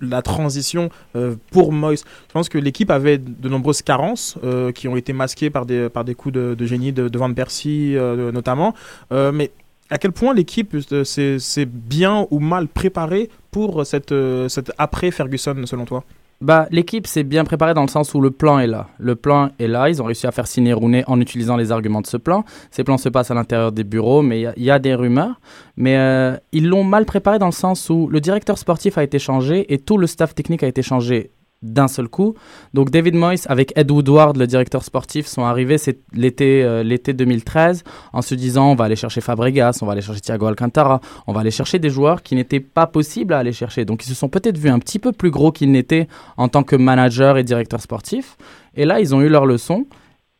[0.00, 2.02] la transition euh, pour Moyes?
[2.28, 5.88] Je pense que l'équipe avait de nombreuses carences euh, qui ont été masquées par des,
[5.88, 8.74] par des coups de, génie de, de Van Persie euh, notamment.
[9.12, 9.52] Euh, mais
[9.90, 14.72] à quel point l'équipe euh, s'est s'est bien ou mal préparée pour cette, euh, cette
[14.78, 16.04] après-Ferguson, selon toi?
[16.42, 18.88] Bah, l'équipe s'est bien préparée dans le sens où le plan est là.
[18.98, 22.00] Le plan est là, ils ont réussi à faire signer Rooney en utilisant les arguments
[22.00, 22.44] de ce plan.
[22.70, 25.38] Ces plans se passent à l'intérieur des bureaux, mais il y a- des rumeurs.
[25.76, 29.18] Mais euh, ils l'ont mal préparé dans le sens où le directeur sportif a été
[29.18, 31.30] changé et tout le staff technique a été changé
[31.62, 32.34] d'un seul coup.
[32.74, 35.76] Donc David Moyes avec Ed Woodward, le directeur sportif, sont arrivés
[36.14, 40.00] l'été euh, l'été 2013 en se disant on va aller chercher Fabregas, on va aller
[40.00, 43.52] chercher Thiago Alcantara, on va aller chercher des joueurs qui n'étaient pas possibles à aller
[43.52, 43.84] chercher.
[43.84, 46.62] Donc ils se sont peut-être vus un petit peu plus gros qu'ils n'étaient en tant
[46.62, 48.36] que manager et directeur sportif.
[48.74, 49.86] Et là, ils ont eu leur leçon.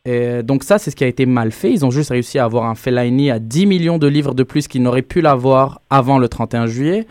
[0.07, 1.71] Et donc ça, c'est ce qui a été mal fait.
[1.71, 4.67] Ils ont juste réussi à avoir un Fellaini à 10 millions de livres de plus
[4.67, 7.07] qu'ils n'auraient pu l'avoir avant le 31 juillet.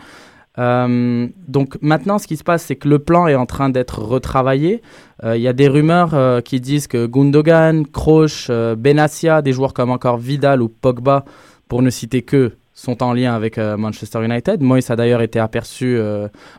[0.58, 4.00] Euh, donc maintenant, ce qui se passe, c'est que le plan est en train d'être
[4.00, 4.82] retravaillé.
[5.24, 9.74] Euh, Il y a des rumeurs euh, qui disent que Gundogan, Kroos, Benassia, des joueurs
[9.74, 11.24] comme encore Vidal ou Pogba,
[11.68, 14.62] pour ne citer que, sont en lien avec Manchester United.
[14.62, 16.00] Moïse a d'ailleurs été aperçu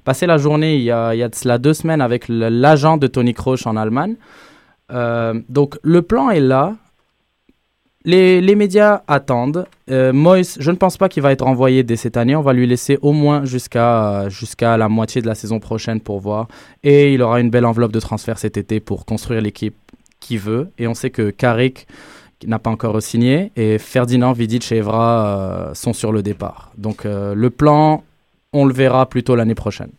[0.03, 4.15] passer la journée il y, a, deux semaines avec l'agent de Tony Kroos en Allemagne.
[5.49, 6.75] Donc le plan est là.
[8.05, 9.65] Les, les médias attendent.
[9.89, 12.35] Euh, Moïse, je ne pense pas qu'il va être envoyé dès cette année.
[12.35, 16.19] On va lui laisser au moins jusqu'à jusqu'à la moitié de la saison prochaine pour
[16.19, 16.47] voir.
[16.83, 19.75] Et il aura une belle enveloppe de transfert cet été pour construire l'équipe
[20.19, 20.69] qu'il veut.
[20.77, 21.87] Et on sait que Carrick
[22.47, 26.71] n'a pas encore signé et Ferdinand, Vidic et Evra euh, sont sur le départ.
[26.77, 28.03] Donc euh, le plan,
[28.53, 29.91] on le verra plutôt l'année prochaine.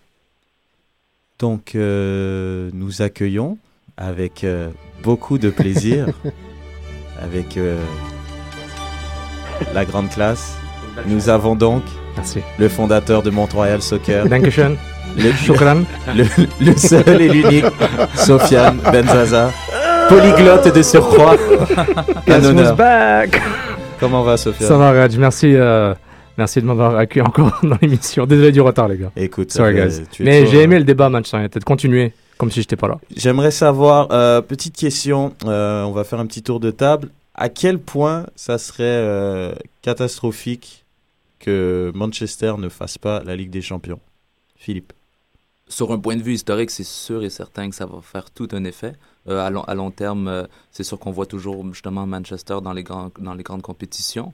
[1.43, 3.59] Donc, euh, nous accueillons
[3.97, 4.71] avec euh,
[5.03, 6.07] beaucoup de plaisir,
[7.23, 7.79] avec euh,
[9.75, 10.57] la grande classe.
[11.07, 11.83] Nous avons donc
[12.17, 12.41] Merci.
[12.59, 14.77] le fondateur de Mont-Royal Soccer, Dankeschön.
[15.17, 15.31] le,
[16.15, 16.25] le,
[16.61, 17.65] le seul et l'unique,
[18.15, 19.51] Sofiane Benzaza,
[20.09, 21.37] polyglotte de surcroît.
[22.27, 22.77] Un Erasmus honneur.
[22.77, 23.41] back.
[24.01, 24.69] Comment va, Sofiane?
[24.69, 25.17] Ça va, Raj.
[25.17, 25.95] Merci, euh,
[26.37, 28.27] merci de m'avoir accueilli encore dans l'émission.
[28.27, 29.11] Désolé du retard, les gars.
[29.17, 30.03] Écoute, ça Sorry, fait- guys.
[30.21, 31.65] Mais j'ai euh, aimé le débat Manchester United.
[31.65, 32.99] Continuez comme si j'étais pas là.
[33.15, 37.11] J'aimerais savoir, euh, petite question, euh, on va faire un petit tour de table.
[37.35, 40.85] À quel point ça serait euh, catastrophique
[41.39, 44.01] que Manchester ne fasse pas la Ligue des Champions?
[44.57, 44.93] Philippe.
[45.69, 48.49] Sur un point de vue historique, c'est sûr et certain que ça va faire tout
[48.53, 48.95] un effet.
[49.29, 52.73] Euh, à, long, à long terme, euh, c'est sûr qu'on voit toujours justement Manchester dans
[52.73, 54.33] les, grands, dans les grandes compétitions.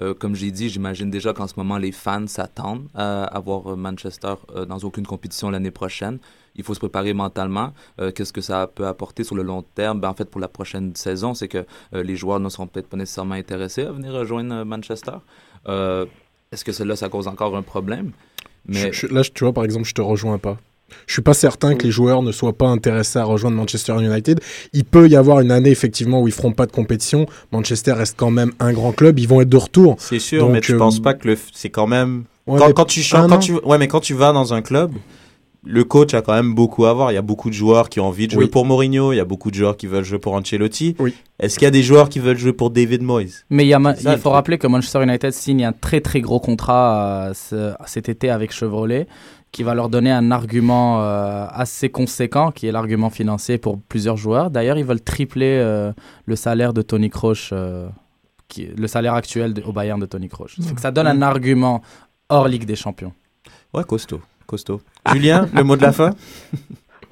[0.00, 4.34] Euh, comme j'ai dit, j'imagine déjà qu'en ce moment, les fans s'attendent à avoir Manchester
[4.54, 6.18] euh, dans aucune compétition l'année prochaine.
[6.54, 7.72] Il faut se préparer mentalement.
[8.00, 10.00] Euh, Qu'est-ce que ça peut apporter sur le long terme?
[10.00, 12.88] Ben, en fait, pour la prochaine saison, c'est que euh, les joueurs ne seront peut-être
[12.88, 15.16] pas nécessairement intéressés à venir rejoindre Manchester.
[16.52, 18.12] Est-ce que cela, ça cause encore un problème?
[18.66, 18.92] Mais...
[18.92, 20.56] Je- je- là, tu vois, par exemple, je te rejoins pas.
[21.06, 24.40] Je suis pas certain que les joueurs ne soient pas intéressés à rejoindre Manchester United.
[24.72, 27.26] Il peut y avoir une année effectivement où ils feront pas de compétition.
[27.52, 29.18] Manchester reste quand même un grand club.
[29.18, 29.96] Ils vont être de retour.
[29.98, 32.58] C'est sûr, Donc, mais je euh, pense pas que le f- c'est quand même Ouais,
[32.60, 33.38] quand, mais quand tu quand an.
[33.38, 34.92] tu ouais, mais quand tu vas dans un club,
[35.68, 37.10] le coach a quand même beaucoup à voir.
[37.10, 38.50] Il y a beaucoup de joueurs qui ont envie de jouer Oui.
[38.50, 39.12] pour Mourinho.
[39.12, 40.94] Il y a beaucoup de joueurs qui veulent jouer pour Ancelotti.
[41.00, 41.12] Oui.
[41.40, 43.42] Est-ce qu'il y a des joueurs qui veulent jouer pour David Moyes?
[43.50, 45.64] Mais il, y a ma- C'est ça, il le faut rappeler que Manchester United signe
[45.64, 49.08] un très très gros contrat euh, ce- cet été avec Chevrolet
[49.56, 54.18] qui va leur donner un argument euh, assez conséquent qui est l'argument financier pour plusieurs
[54.18, 54.50] joueurs.
[54.50, 55.92] D'ailleurs, ils veulent tripler euh,
[56.26, 57.88] le salaire de Tony Kroos, euh,
[58.48, 60.52] qui le salaire actuel de- au Bayern de Tony Kroos.
[60.74, 61.80] Que ça donne un argument
[62.28, 63.14] hors Ligue des Champions.
[63.72, 64.82] Ouais, costaud, costaud.
[65.10, 66.10] Julien, le mot de la fin?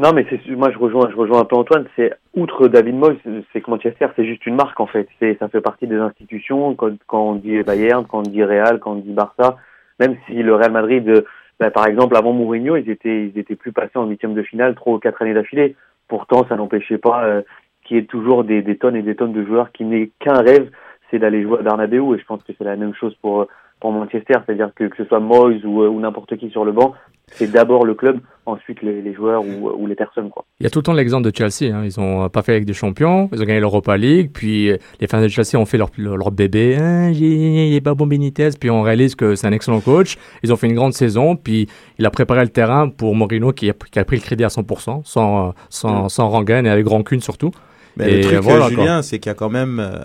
[0.00, 1.84] Non, mais c'est moi je rejoins, je rejoins un peu Antoine.
[1.94, 3.16] C'est outre David Moyes,
[3.52, 5.06] c'est que Manchester, c'est juste une marque en fait.
[5.20, 6.74] C'est ça fait partie des institutions.
[6.74, 9.56] Quand, quand on dit Bayern, quand on dit Real, quand on dit Barça,
[10.00, 11.22] même si le Real Madrid, euh,
[11.64, 14.98] bah, par exemple, avant Mourinho, ils étaient, plus passés en huitième de finale trois ou
[14.98, 15.76] quatre années d'affilée.
[16.08, 17.42] Pourtant, ça n'empêchait pas euh,
[17.84, 20.70] qu'il y ait toujours des, tonnes et des tonnes de joueurs qui n'aient qu'un rêve,
[21.10, 22.14] c'est d'aller jouer à Bernabeu.
[22.14, 23.46] Et je pense que c'est la même chose pour euh,
[23.82, 26.92] Manchester, c'est-à-dire que que ce soit Moyes ou, euh, ou n'importe qui sur le banc,
[27.32, 30.44] c'est d'abord le club, ensuite les, les joueurs ou, ou les personnes quoi.
[30.60, 31.74] Il y a tout le temps l'exemple de Chelsea.
[31.74, 31.82] Hein.
[31.84, 33.28] Ils ont euh, pas fait avec des champions.
[33.32, 34.30] Ils ont gagné l'Europa League.
[34.32, 36.76] Puis euh, les fans de Chelsea ont fait leur, leur, leur bébé.
[36.78, 38.50] Ah, il est pas bon Benitez.
[38.58, 40.16] Puis on réalise que c'est un excellent coach.
[40.42, 41.34] Ils ont fait une grande saison.
[41.36, 44.44] Puis il a préparé le terrain pour Mourinho qui a, qui a pris le crédit
[44.44, 47.50] à 100%, sans, sans, sans rengaine et avec rancune surtout.
[47.96, 50.04] Mais Et le truc, voilà, euh, Julien, c'est qu'il y a quand même, euh,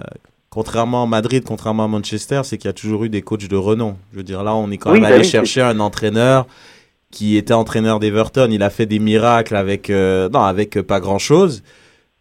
[0.50, 3.56] contrairement à Madrid, contrairement à Manchester, c'est qu'il y a toujours eu des coachs de
[3.56, 3.98] renom.
[4.12, 6.46] Je veux dire, là, on est quand Oui, même bah allé chercher un entraîneur
[7.12, 8.48] qui était entraîneur d'Everton.
[8.52, 11.64] Il a fait des miracles avec, euh, non, avec euh, pas grand chose.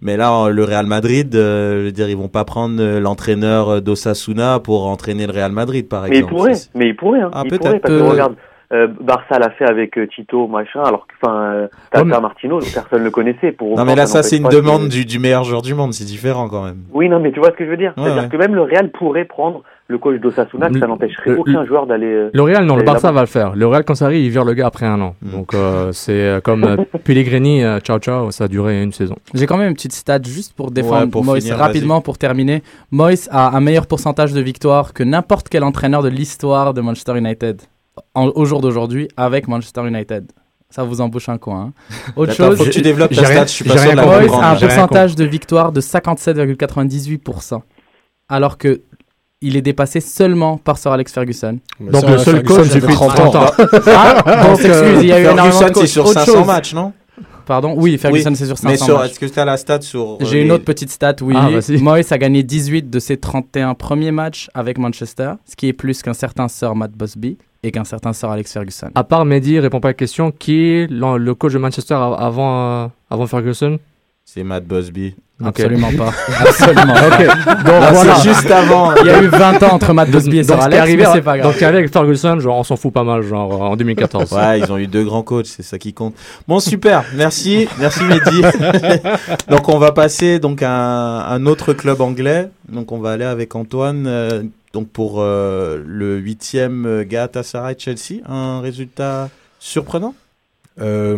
[0.01, 3.69] Mais là, le Real Madrid, euh, je veux dire, ils vont pas prendre euh, l'entraîneur
[3.69, 6.35] euh, d'Osasuna pour entraîner le Real Madrid, par Mais il exemple.
[6.35, 7.31] pourrait, mais il pourrait, hein.
[7.33, 7.63] Ah, il peut-être.
[7.65, 8.37] pourrait, parce que Euh, regarde,
[8.73, 12.21] euh, Barça l'a fait avec euh, Tito, machin, alors que, enfin, euh, Tata Ouais, mais-
[12.21, 13.53] Martino, personne le connaissait.
[13.53, 15.93] Pour Non, mais là, ça, c'est une que- demande du, du meilleur joueur du monde.
[15.95, 16.83] C'est différent, quand même.
[16.93, 17.95] Oui, non, mais tu vois ce que je veux dire.
[17.97, 18.29] Ouais, C'est-à-dire ouais.
[18.29, 22.05] que même le Real pourrait prendre le coach d'Osasuna, que ça n'empêcherait aucun joueur d'aller.
[22.13, 23.55] euh, Le Real, non, le Barça va le faire.
[23.57, 25.15] Le Real, quand ça arrive, il vire le gars après un an.
[25.23, 25.31] Mm.
[25.31, 29.15] Donc euh, c'est comme euh, Pellegrini, euh, ciao ciao, ça a duré une saison.
[29.33, 32.19] J'ai quand même une petite stat juste pour défendre Ouais, pour Moïse finir, rapidement pour
[32.19, 32.63] terminer.
[32.91, 37.17] Moïse a un meilleur pourcentage de victoires que n'importe quel entraîneur de l'histoire de Manchester
[37.17, 37.63] United
[38.15, 40.31] en- au jour d'aujourd'hui avec Manchester United.
[40.71, 41.73] Ça vous embauche un coin.
[41.73, 41.73] hein.
[42.17, 43.47] Autre Attends, chose, faut que tu développes ta stat.
[43.47, 44.19] Je suis pas sûr de la rien compris.
[44.29, 44.61] Moïse a un comprendre.
[44.67, 47.61] Pourcentage de victoire de 57,98%.
[48.29, 48.83] Alors que
[49.41, 51.59] il est dépassé seulement par Sir Alex Ferguson.
[51.79, 53.47] Mais Donc ça, le seul Ferguson, coach depuis 30 30 ans.
[53.87, 56.47] Ah, on s'excuse, il y a eu énormément Ferguson, c'est sur Autre 500 chose.
[56.47, 56.93] matchs, non?
[57.47, 59.11] Pardon, oui, Ferguson c'est sur 500 Mais sur, matchs.
[59.13, 60.15] est-ce que tu as la stat sur.
[60.15, 61.35] euh, J'ai les- une autre petite stat, oui.
[61.37, 66.03] Ah, a gagné 18 de ses 31 premiers matchs avec Manchester, ce qui est plus
[66.03, 68.91] qu'un certain Sir Matt Busby et qu'un certain Sir Alex Ferguson.
[68.95, 70.31] À part Mehdi, répond pas à la question.
[70.31, 73.79] Qui est le coach de Manchester avant, euh, avant Ferguson?
[74.25, 75.15] C'est Matt Busby.
[75.43, 76.13] Absolument pas.
[76.41, 76.95] Absolument.
[76.95, 78.15] Donc voilà.
[78.17, 78.95] c'est juste avant.
[78.97, 81.13] Il y a eu 20 ans entre Matt Busby et Donc, Sir Alex, arrivé, mais
[81.13, 81.53] c'est pas grave.
[81.53, 84.33] donc, arrivé avec Ferguson, genre, on s'en fout pas mal, genre, en 2014.
[84.33, 86.15] Ouais, ils ont eu deux grands coachs, c'est ça qui compte.
[86.49, 88.43] Bon, super, merci, merci Mehdi.
[89.49, 92.51] donc on va passer donc à un, un autre club anglais.
[92.69, 94.07] Donc on va aller avec Antoine.
[94.09, 100.15] euh, donc pour euh, le huitième Galatasaray Chelsea, un résultat surprenant?
[100.81, 101.17] Euh,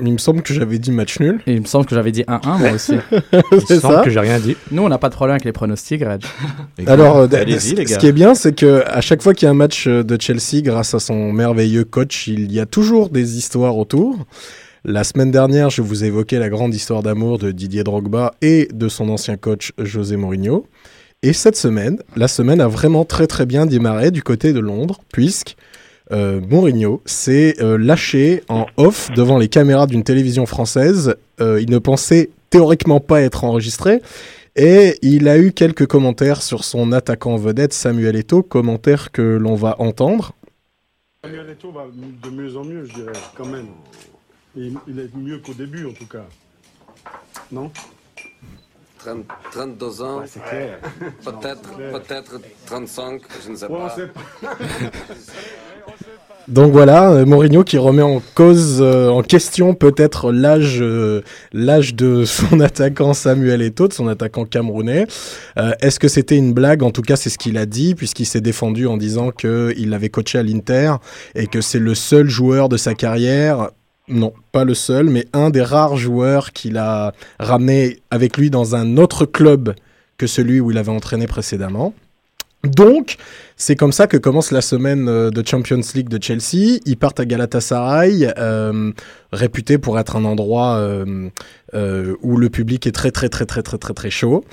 [0.00, 1.40] il me semble que j'avais dit match nul.
[1.46, 2.94] Et il me semble que j'avais dit 1-1 moi aussi.
[3.66, 4.04] C'est ça.
[4.70, 6.22] Nous, on n'a pas de problème avec les pronostics, Reg.
[6.86, 7.96] Alors, euh, Allez-y, les ce gars.
[7.96, 10.20] qui est bien, c'est que à chaque fois qu'il y a un match euh, de
[10.20, 14.16] Chelsea, grâce à son merveilleux coach, il y a toujours des histoires autour.
[14.84, 18.88] La semaine dernière, je vous évoquais la grande histoire d'amour de Didier Drogba et de
[18.88, 20.66] son ancien coach José Mourinho.
[21.22, 25.00] Et cette semaine, la semaine a vraiment très très bien démarré du côté de Londres,
[25.12, 25.54] puisque
[26.12, 31.16] euh, Mourinho s'est euh, lâché en off devant les caméras d'une télévision française.
[31.42, 34.00] Euh, il ne pensait théoriquement pas être enregistré.
[34.56, 39.56] Et il a eu quelques commentaires sur son attaquant vedette Samuel Eto'o, commentaires que l'on
[39.56, 40.32] va entendre.
[41.22, 43.66] Samuel Eto'o va de mieux en mieux, je dirais, quand même.
[44.56, 46.24] Il est mieux qu'au début, en tout cas.
[47.52, 47.70] Non?
[49.04, 50.78] 30 32 ans, c'est clair.
[51.24, 51.92] peut-être, clair.
[51.92, 53.96] peut-être 35, je ne sais pas.
[56.48, 61.94] Donc voilà, euh, Mourinho qui remet en cause, euh, en question peut-être l'âge, euh, l'âge
[61.94, 65.06] de son attaquant Samuel Eto'o, de son attaquant camerounais.
[65.58, 66.82] Euh, Est-ce que c'était une blague?
[66.82, 70.08] En tout cas, c'est ce qu'il a dit, puisqu'il s'est défendu en disant qu'il l'avait
[70.08, 70.94] coaché à l'Inter
[71.34, 73.70] et que c'est le seul joueur de sa carrière.
[74.10, 78.74] Non, pas le seul, mais un des rares joueurs qu'il a ramené avec lui dans
[78.74, 79.74] un autre club
[80.18, 81.94] que celui où il avait entraîné précédemment.
[82.64, 83.16] Donc,
[83.60, 86.80] c'est comme ça que commence la semaine euh, de Champions League de Chelsea.
[86.86, 88.90] Ils partent à Galatasaray, euh,
[89.32, 91.28] réputé pour être un endroit euh,
[91.74, 94.44] euh, où le public est très très très très très très très chaud.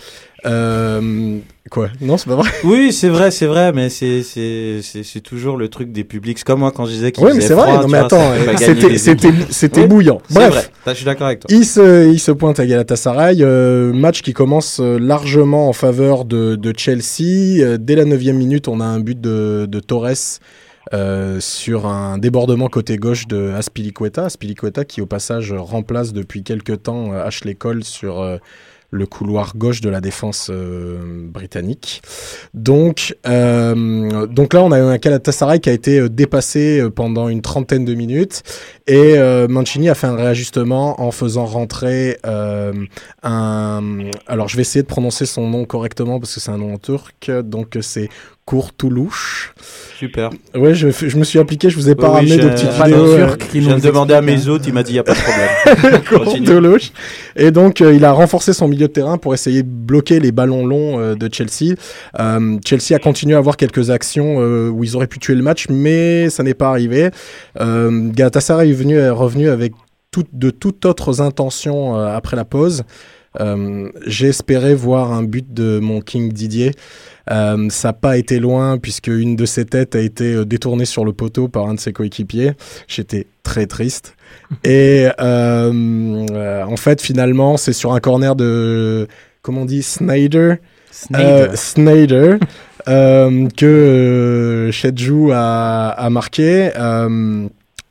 [1.69, 1.89] Quoi?
[1.99, 2.49] Non, c'est pas vrai?
[2.63, 6.37] Oui, c'est vrai, c'est vrai, mais c'est c'est toujours le truc des publics.
[6.37, 7.73] C'est comme moi quand je disais qu'il Oui, mais c'est vrai.
[7.73, 10.21] Non, mais attends, c'était c'était c'était Oui, bouillant.
[10.29, 10.49] Bref.
[10.53, 10.63] vrai.
[10.87, 11.47] Je suis d'accord avec toi.
[11.53, 13.43] Il se, il se pointe à Galatasaray,
[13.93, 17.77] match qui commence largement en faveur de, de Chelsea.
[17.77, 20.39] Dès la 9 minute, on a un but de, Torres
[20.93, 24.25] euh, sur un débordement côté gauche de Aspilicueta.
[24.25, 28.37] Aspilicueta qui au passage remplace depuis quelques temps euh, Ashley Cole sur euh,
[28.91, 32.01] le couloir gauche de la défense britannique.
[32.53, 37.93] Donc, donc là, on a un Galatasaray qui a été dépassé pendant une trentaine de
[37.93, 38.43] minutes
[38.87, 39.17] et
[39.49, 43.81] Mancini a fait un réajustement en faisant rentrer un.
[44.25, 46.77] Alors, je vais essayer de prononcer son nom correctement parce que c'est un nom en
[46.77, 47.29] turc.
[47.43, 48.07] Donc, c'est
[48.47, 49.53] Courtoulouche.
[49.99, 50.29] Super.
[50.55, 53.05] Ouais, je, je me suis appliqué, je vous ai pas Oui, ramené de petites vidéos.
[53.05, 55.19] euh, Je viens de demander à mes hôtes, il m'a dit, y a pas de
[55.19, 56.01] problème.
[56.09, 56.45] Continue.
[56.47, 56.91] Courtoulouche.
[57.35, 60.31] Et donc, euh, il a renforcé son milieu de terrain pour essayer de bloquer les
[60.31, 61.75] ballons longs euh, de Chelsea.
[62.21, 65.65] Euh, Chelsea a continué à avoir quelques actions où ils auraient pu tuer le match,
[65.69, 67.09] mais ça n'est pas arrivé.
[67.59, 69.73] Euh, Galatasaray est, venu, est revenu avec
[70.11, 72.83] tout, de toutes autres intentions après la pause.
[73.39, 76.71] Euh, J'ai espéré voir un but de mon King Didier.
[77.29, 80.85] Euh, ça n'a pas été loin puisque une de ses têtes a été euh, détournée
[80.85, 82.53] sur le poteau par un de ses coéquipiers.
[82.87, 84.15] J'étais très triste.
[84.63, 89.07] Et euh, euh, en fait, finalement, c'est sur un corner de
[89.41, 90.55] comment on dit Snyder?
[91.15, 92.37] Euh, Sneijder,
[92.87, 96.71] euh, que euh, Shedju a, a marqué.
[96.75, 97.47] Euh,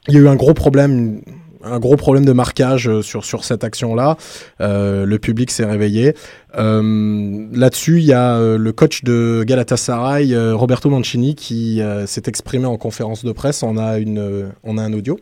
[0.08, 1.20] il y a eu un gros problème,
[1.66, 4.16] un gros problème de marquage euh, sur, sur cette action-là.
[4.60, 6.14] Euh, le public s'est réveillé.
[6.56, 12.06] Euh, Là-dessus, il y a euh, le coach de Galatasaray, euh, Roberto Mancini, qui euh,
[12.06, 13.62] s'est exprimé en conférence de presse.
[13.62, 15.18] On a, une, on a un audio.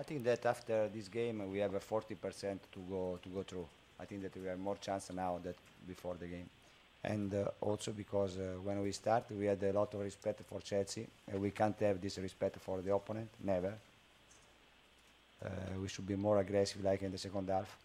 [0.00, 3.66] I think that after this game we have a 40% to go to go through.
[4.00, 5.54] I think that we have more chance now than
[5.86, 6.48] before the game,
[7.04, 10.60] and uh, also because uh, when we start we had a lot of respect for
[10.60, 13.28] Chelsea, and we can't have this respect for the opponent.
[13.42, 13.74] Never.
[15.44, 15.48] Uh,
[15.80, 17.76] we should be more aggressive, like in the second half.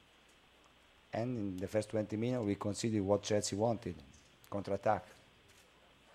[1.11, 3.95] And in the first 20 minutes, we conceded what Chelsea wanted,
[4.51, 5.03] counter-attack.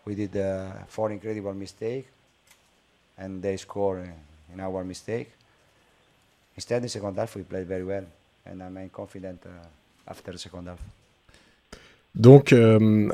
[0.04, 2.08] We did uh, four incredible mistakes,
[3.18, 5.32] and they score uh, in our mistake.
[6.54, 8.04] Instead, in the second half, we played very well,
[8.46, 9.42] and I'm uh, confident
[10.06, 11.01] after the second half.
[12.14, 13.08] Donc, euh,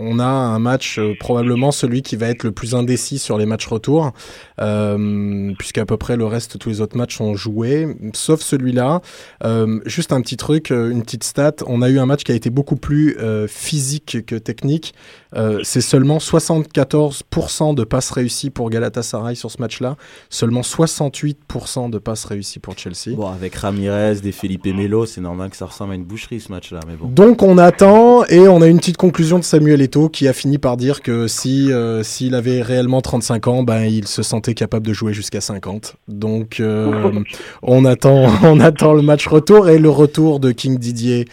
[0.00, 3.46] on, a un match euh, probablement celui qui va être le plus indécis sur les
[3.46, 4.12] matchs retour,
[4.60, 9.00] euh, puisqu'à peu près le reste, tous les autres matchs sont joués, sauf celui-là.
[9.44, 11.54] Euh, juste un petit truc, une petite stat.
[11.66, 13.16] On a eu un match qui a été beaucoup plus
[13.48, 14.94] physique que technique.
[15.62, 19.96] C'est seulement 74% de passes réussies pour Galatasaray sur ce match-là,
[20.30, 23.14] seulement 68% de passes réussies pour Chelsea.
[23.14, 26.50] Bon, avec Ramirez, des Felipe Melo, c'est normal que ça ressemble à une boucherie ce
[26.50, 26.80] match-là.
[26.88, 27.08] Mais bon.
[27.08, 30.58] Donc on attend et on a une petite conclusion de Samuel Eto'o qui a fini
[30.58, 34.86] par dire que si euh, s'il avait réellement 35 ans, ben il se sentait capable
[34.86, 35.96] de jouer jusqu'à 50.
[36.08, 37.22] Donc euh,
[37.62, 41.26] on attend on attend le match retour et le retour de King Didier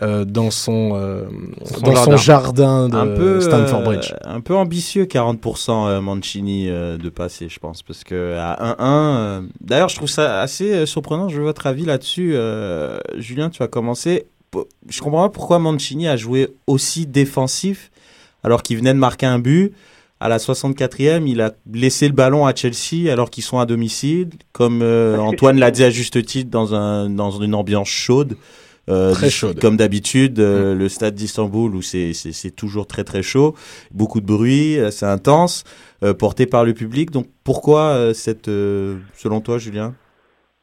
[0.00, 1.24] euh, dans son, euh,
[1.64, 4.14] Son dans son jardin de un peu, Stamford euh, Bridge.
[4.24, 7.82] un peu ambitieux, 40% euh, Mancini euh, de passer, je pense.
[7.82, 11.28] Parce que à 1-1, euh, d'ailleurs, je trouve ça assez surprenant.
[11.28, 12.32] Je veux votre avis là-dessus.
[12.34, 14.26] Euh, Julien, tu vas commencer.
[14.88, 17.90] Je comprends pas pourquoi Mancini a joué aussi défensif
[18.42, 19.72] alors qu'il venait de marquer un but.
[20.20, 24.30] À la 64e, il a laissé le ballon à Chelsea alors qu'ils sont à domicile.
[24.52, 28.36] Comme euh, Antoine l'a dit à juste titre, dans, un, dans une ambiance chaude.
[28.88, 29.60] Euh, Très chaude.
[29.60, 32.12] Comme d'habitude, euh, le stade d'Istanbul où c'est
[32.56, 33.54] toujours très très chaud,
[33.92, 35.64] beaucoup de bruit, c'est intense,
[36.04, 37.10] euh, porté par le public.
[37.10, 39.94] Donc pourquoi euh, cette, euh, selon toi, Julien?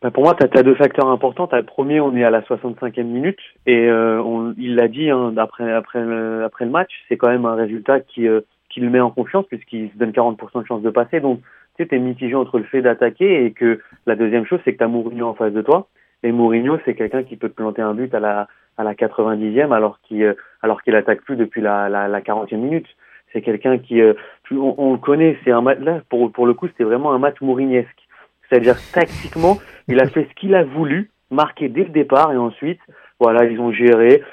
[0.05, 1.47] Bah, pour moi, tu as, deux facteurs importants.
[1.47, 5.09] T'as le premier, on est à la 65e minute et euh, on, il l'a dit
[5.09, 8.81] hein, après, après, le, après le match, c'est quand même un résultat qui, euh, qui
[8.81, 11.21] le met en confiance puisqu'il se donne 40% de chance de passer.
[11.21, 14.73] Donc, tu sais, t'es mitigé entre le fait d'attaquer et que la deuxième chose, c'est
[14.73, 15.87] que tu as Mourinho en face de toi.
[16.21, 18.47] Et Mourinho, c'est quelqu'un qui peut te planter un but à la,
[18.77, 22.57] à la 90e alors qu'il euh, alors qu'il attaque plus depuis la, la, la 40e
[22.57, 22.85] minute.
[23.33, 24.13] C'est quelqu'un qui, euh,
[24.51, 27.17] on, on le connaît, c'est un match là pour pour le coup, c'était vraiment un
[27.17, 28.04] match mourignesque.
[28.49, 32.79] C'est-à-dire tactiquement, il a fait ce qu'il a voulu, marqué dès le départ et ensuite,
[33.19, 34.23] voilà, ils ont géré.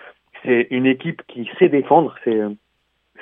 [0.43, 2.51] C'est une équipe qui sait défendre, c'est euh,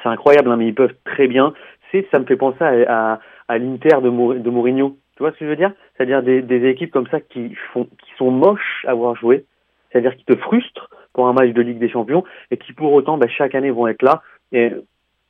[0.03, 1.53] c'est incroyable, hein, mais ils peuvent très bien.
[1.91, 4.97] C'est, ça me fait penser à, à, à l'Inter de, de Mourinho.
[5.17, 5.73] Tu vois ce que je veux dire?
[5.97, 9.45] C'est-à-dire des, des équipes comme ça qui font, qui sont moches à voir jouer.
[9.91, 13.19] C'est-à-dire qui te frustrent pour un match de Ligue des Champions et qui pour autant,
[13.19, 14.23] bah, chaque année vont être là.
[14.53, 14.73] Et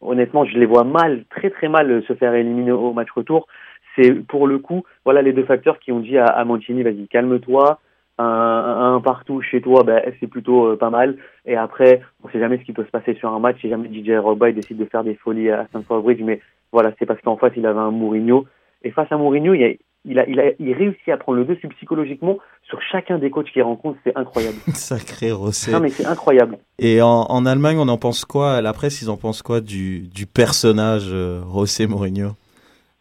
[0.01, 3.49] honnêtement, je les vois mal, très très mal euh, se faire éliminer au match retour.
[3.97, 7.09] C'est pour le coup, voilà les deux facteurs qui ont dit à, à Mancini, vas-y,
[7.09, 7.81] calme-toi.
[8.23, 11.17] Un, partout chez toi, ben, c'est plutôt euh, pas mal.
[11.47, 13.57] Et après, on sait jamais ce qui peut se passer sur un match.
[13.63, 16.93] Si jamais DJ Robba il décide de faire des folies à Stamford Bridge, mais voilà,
[16.99, 18.45] c'est parce qu'en face il avait un Mourinho.
[18.83, 19.69] Et face à Mourinho, il, a,
[20.05, 22.39] il, a, il, a, il réussit à prendre le dessus psychologiquement
[22.69, 23.99] sur chacun des coachs qu'il rencontre.
[24.05, 24.57] C'est incroyable.
[24.75, 25.73] Sacré Rosset.
[25.73, 26.59] Non mais c'est incroyable.
[26.79, 28.61] Et en, en Allemagne, on en pense quoi?
[28.61, 32.33] La presse, ils en pensent quoi du, du personnage euh, José Mourinho?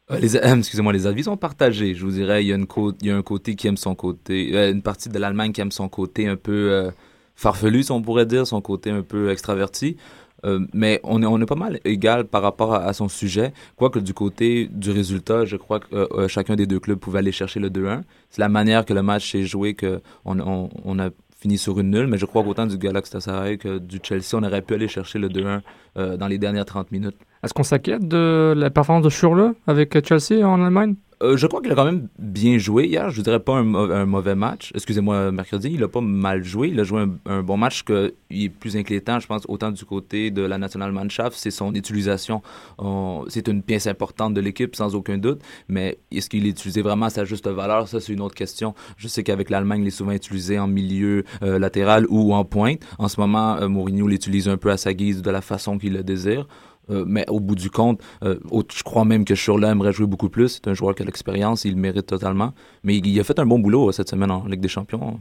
[0.10, 1.94] Les, euh, excusez-moi, les avis sont partagés.
[1.94, 2.68] Je vous dirais, il y a, une
[3.02, 5.62] il y a un côté qui aime son côté, euh, une partie de l'Allemagne qui
[5.62, 6.92] aime son côté un peu euh,
[7.36, 9.98] farfelu, si on pourrait dire, son côté un peu extraverti.
[10.46, 13.54] Euh, mais on est, on est pas mal égal par rapport à, son sujet.
[13.76, 17.60] Quoique du côté du résultat, je crois que chacun des deux clubs pouvait aller chercher
[17.60, 18.04] le 2-1.
[18.30, 22.08] C'est la manière que le match s'est joué que on, a fini sur une nulle.
[22.08, 25.28] Mais je crois qu'autant du Galatasaray que du Chelsea, on aurait pu aller chercher le
[25.28, 25.62] 2-1
[25.98, 27.18] euh, dans les dernières 30 minutes.
[27.44, 30.96] Est-ce qu'on s'inquiète de la performance de Schürrle avec Chelsea en Allemagne?
[31.22, 33.10] Euh, je crois qu'il a quand même bien joué hier.
[33.10, 34.72] Je dirais pas un, mau- un mauvais match.
[34.74, 36.70] Excusez-moi, mercredi, il a pas mal joué.
[36.70, 37.84] Il a joué un, bon match.
[37.84, 41.74] Que il est plus inquiétant, je pense, autant du côté de la Nationalmannschaft, c'est son
[41.76, 42.42] utilisation.
[42.78, 45.42] On- C'est une pièce importante de l'équipe, sans aucun doute.
[45.68, 47.90] Mais est-ce qu'il est utilisé vraiment à sa juste valeur?
[47.90, 48.74] Ça, c'est une autre question.
[48.96, 52.80] Je sais qu'avec l'Allemagne, il est souvent utilisé en milieu euh, latéral ou en pointe.
[52.98, 55.94] En ce moment, euh, Mourinho l'utilise un peu à sa guise, de la façon qu'il
[55.94, 56.48] le désire.
[56.90, 58.38] Euh, mais au bout du compte, euh,
[58.76, 60.50] je crois même que Schürrle aimerait jouer beaucoup plus.
[60.50, 62.54] C'est un joueur qui a l'expérience, il le mérite totalement.
[62.84, 65.20] Mais il, il a fait un bon boulot euh, cette semaine en Ligue des Champions.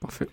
[0.00, 0.26] Parfait.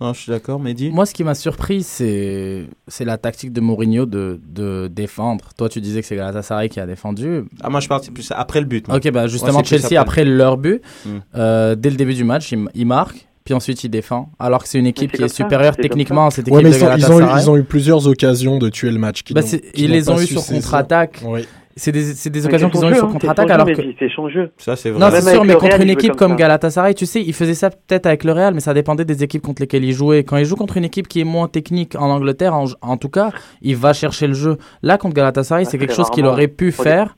[0.00, 3.60] Non, je suis d'accord, Mehdi Moi, ce qui m'a surpris, c'est c'est la tactique de
[3.60, 5.50] Mourinho de, de défendre.
[5.56, 7.44] Toi, tu disais que c'est Galatasaray qui a défendu.
[7.62, 8.88] Ah, moi, je partais plus après le but.
[8.88, 8.96] moi.
[8.96, 11.18] Ok, bah justement, Chelsea, après leur but, Hmm.
[11.36, 14.30] euh, dès le début du match, il, il marque, puis ensuite il défend.
[14.38, 16.76] Alors que c'est une équipe qui est supérieure techniquement à cette équipe Ouais, mais de
[16.76, 17.42] ils, ont, ils, ont eu, Galatasaray.
[17.42, 19.22] ils ont eu plusieurs occasions de tuer le match.
[19.22, 21.20] qu'ils Bah, qu'ils ils les ont eu su sur contre-attaque.
[21.24, 21.46] Oui.
[21.76, 23.82] C'est des, occasions qu'ils ont eues sur hein, contre-attaque alors que.
[23.98, 24.52] C'est son jeu.
[24.58, 25.00] Ça, c'est vrai.
[25.00, 26.36] Non, c'est sûr, mais contre Real, une équipe comme.
[26.36, 29.42] Galatasaray, tu sais, il faisait ça peut-être avec le Real, mais ça dépendait des équipes
[29.42, 30.22] contre lesquelles il jouait.
[30.22, 33.08] Quand il joue contre une équipe qui est moins technique en Angleterre, en, en tout
[33.08, 34.56] cas, il va chercher le jeu.
[34.82, 37.16] Là, contre Galatasaray, Ah, c'est quelque chose qu'il aurait pu faire.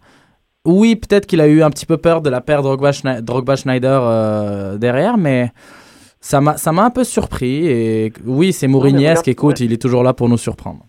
[0.65, 4.01] Oui, peut-être qu'il a eu un petit peu peur de la paire Drogba-Schneider Drogba -Schneider,
[4.03, 5.53] euh, derrière, mais
[6.31, 7.67] ça m'a ça m'a un peu surpris.
[7.69, 9.67] Et oui, c'est Mourignesque, écoute, ouais.
[9.67, 10.83] il est toujours là pour nous surprendre.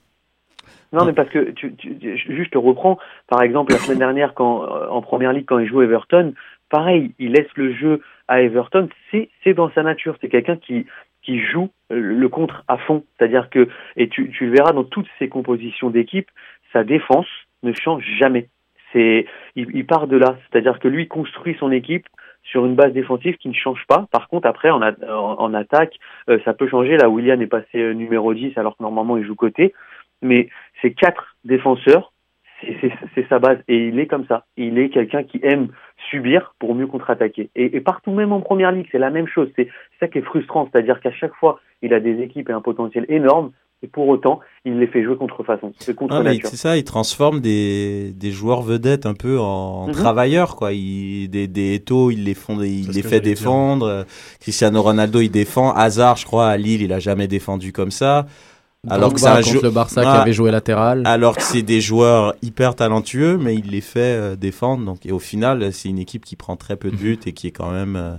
[0.93, 2.97] Non, mais parce que tu, tu, tu- juste te reprends.
[3.27, 6.33] Par exemple, la semaine dernière, quand euh, en première ligue, quand il joue Everton,
[6.69, 8.87] pareil, il laisse le jeu à Everton.
[9.11, 10.15] C'est c'est dans sa nature.
[10.21, 10.85] C'est quelqu'un qui
[11.21, 13.03] qui joue euh, le contre à fond.
[13.17, 13.67] C'est-à-dire que,
[13.97, 16.29] et tu, tu le verras dans toutes ces compositions d'équipe,
[16.73, 17.27] sa défense
[17.63, 18.47] ne change jamais.
[18.93, 19.25] C'est,
[19.55, 20.37] il, il part de là.
[20.49, 22.07] C'est-à-dire que lui construit son équipe
[22.51, 24.07] sur une base défensive qui ne change pas.
[24.11, 25.95] Par contre, après, en, en, attaque,
[26.29, 26.97] euh, ça peut changer.
[26.97, 29.73] Là, William est passé euh, numéro 10 alors que normalement il joue côté.
[30.21, 30.49] Mais
[30.81, 32.11] ces quatre défenseurs,
[32.61, 33.59] c'est- c'est c'est sa base.
[33.67, 34.45] Et il est comme ça.
[34.55, 35.67] Il est quelqu'un qui aime
[36.09, 37.49] subir pour mieux contre-attaquer.
[37.55, 39.49] Et, partout, même en première ligue, c'est la même chose.
[39.55, 40.67] C'est c'est ça qui est frustrant.
[40.71, 43.51] C'est-à-dire qu'à chaque fois, il a des équipes et un potentiel énorme.
[43.83, 45.71] Et pour autant, il les fait jouer contre façon.
[45.77, 49.93] C'est contre Ah, c'est ça, il transforme des, des joueurs vedettes un peu en Mhm.
[49.93, 50.73] travailleurs, quoi.
[50.73, 53.35] Il, des, des Eto'o, il les, font, il les fait dire.
[53.35, 54.05] défendre.
[54.39, 55.73] Cristiano Ronaldo, il défend.
[55.73, 58.25] Hazard, je crois, à Lille, il a jamais défendu comme ça.
[58.89, 61.01] Alors que c'est un contre le Barça qui avait joué latéral.
[61.05, 64.85] Alors que c'est des joueurs hyper talentueux, mais il les fait euh, défendre.
[64.85, 67.47] Donc, et au final, c'est une équipe qui prend très peu de buts et qui
[67.47, 67.95] est quand même.
[67.95, 68.15] euh,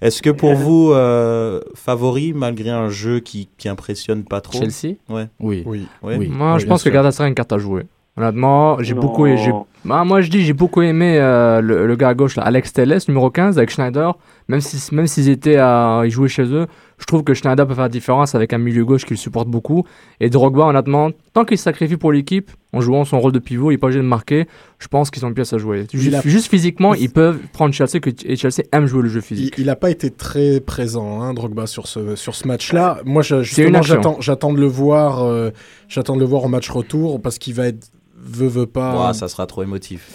[0.00, 4.58] Est-ce que pour vous, euh, favori malgré un jeu qui, qui impressionne pas trop?
[4.58, 4.96] Chelsea?
[5.08, 5.28] Ouais.
[5.40, 5.62] Oui.
[5.66, 5.86] Oui.
[6.02, 6.28] Oui.
[6.28, 6.90] Moi, Oui, je pense que.
[6.90, 7.86] Galatasaray a une carte à jouer.
[8.16, 9.26] Honnêtement, j'ai beaucoup.
[9.26, 9.52] j'ai-
[9.86, 12.72] Bah, moi, je dis, j'ai beaucoup aimé euh, le, le gars à gauche, là, Alex
[12.72, 14.16] Telles, numéro 15, avec Schneider.
[14.48, 16.66] Même si, même s'ils étaient à y jouer chez eux,
[16.98, 19.48] je trouve que Schneider peut faire la différence avec un milieu gauche qui le supporte
[19.48, 19.84] beaucoup.
[20.20, 23.70] Et Drogba, honnêtement, tant qu'il se sacrifie pour l'équipe, en jouant son rôle de pivot,
[23.70, 24.46] il n'est pas obligé de marquer.
[24.78, 25.86] Je pense qu'ils ont une pièce à jouer.
[25.92, 29.08] Juste, Il a- juste physiquement, ils peuvent prendre Chelsea que, et Chelsea aime jouer le
[29.08, 29.54] jeu physique.
[29.58, 32.98] il a pas été très présent, hein, Drogba, sur ce, sur ce match-là.
[33.04, 35.50] Moi, j'attends, de le voir, euh,
[35.88, 37.88] j'attends de le voir au match retour parce qu'il va être
[38.26, 39.08] veut veut pas.
[39.08, 40.10] Ouais, ça sera trop émotif,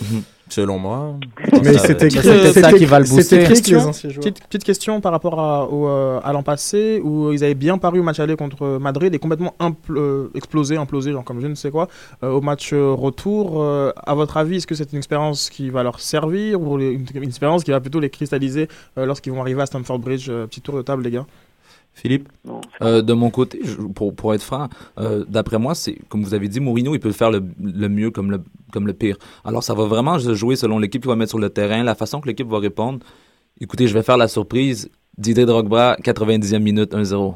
[0.50, 1.16] selon moi.
[1.64, 2.22] Mais c'était ça
[2.54, 3.44] c'était- qui va le booster.
[3.44, 7.78] Question, petite, petite question par rapport à, euh, à l'an passé où ils avaient bien
[7.78, 11.48] paru au match aller contre Madrid et complètement impl- euh, explosé, implosé, genre comme je
[11.48, 11.88] ne sais quoi,
[12.24, 13.62] euh, au match retour.
[13.62, 17.06] euh, à votre avis, est-ce que c'est une expérience qui va leur servir ou une,
[17.16, 20.48] une expérience qui va plutôt les cristalliser euh, lorsqu'ils vont arriver à Stamford Bridge Euh,
[20.48, 21.26] Petit tour de table, les gars?
[21.94, 24.70] Philippe Non, Euh, de mon côté, je- pour, pour être franc,
[25.00, 28.10] euh, d'après moi, c'est comme vous avez dit, Mourinho, il peut faire le, le mieux
[28.12, 29.18] comme le, comme le pire.
[29.44, 31.96] Alors, ça va vraiment se jouer selon l'équipe qu'il va mettre sur le terrain, la
[31.96, 33.00] façon que l'équipe va répondre.
[33.60, 34.90] Écoutez, je vais faire la surprise.
[35.18, 37.36] Didier Drogba, 90e minute, 1-0.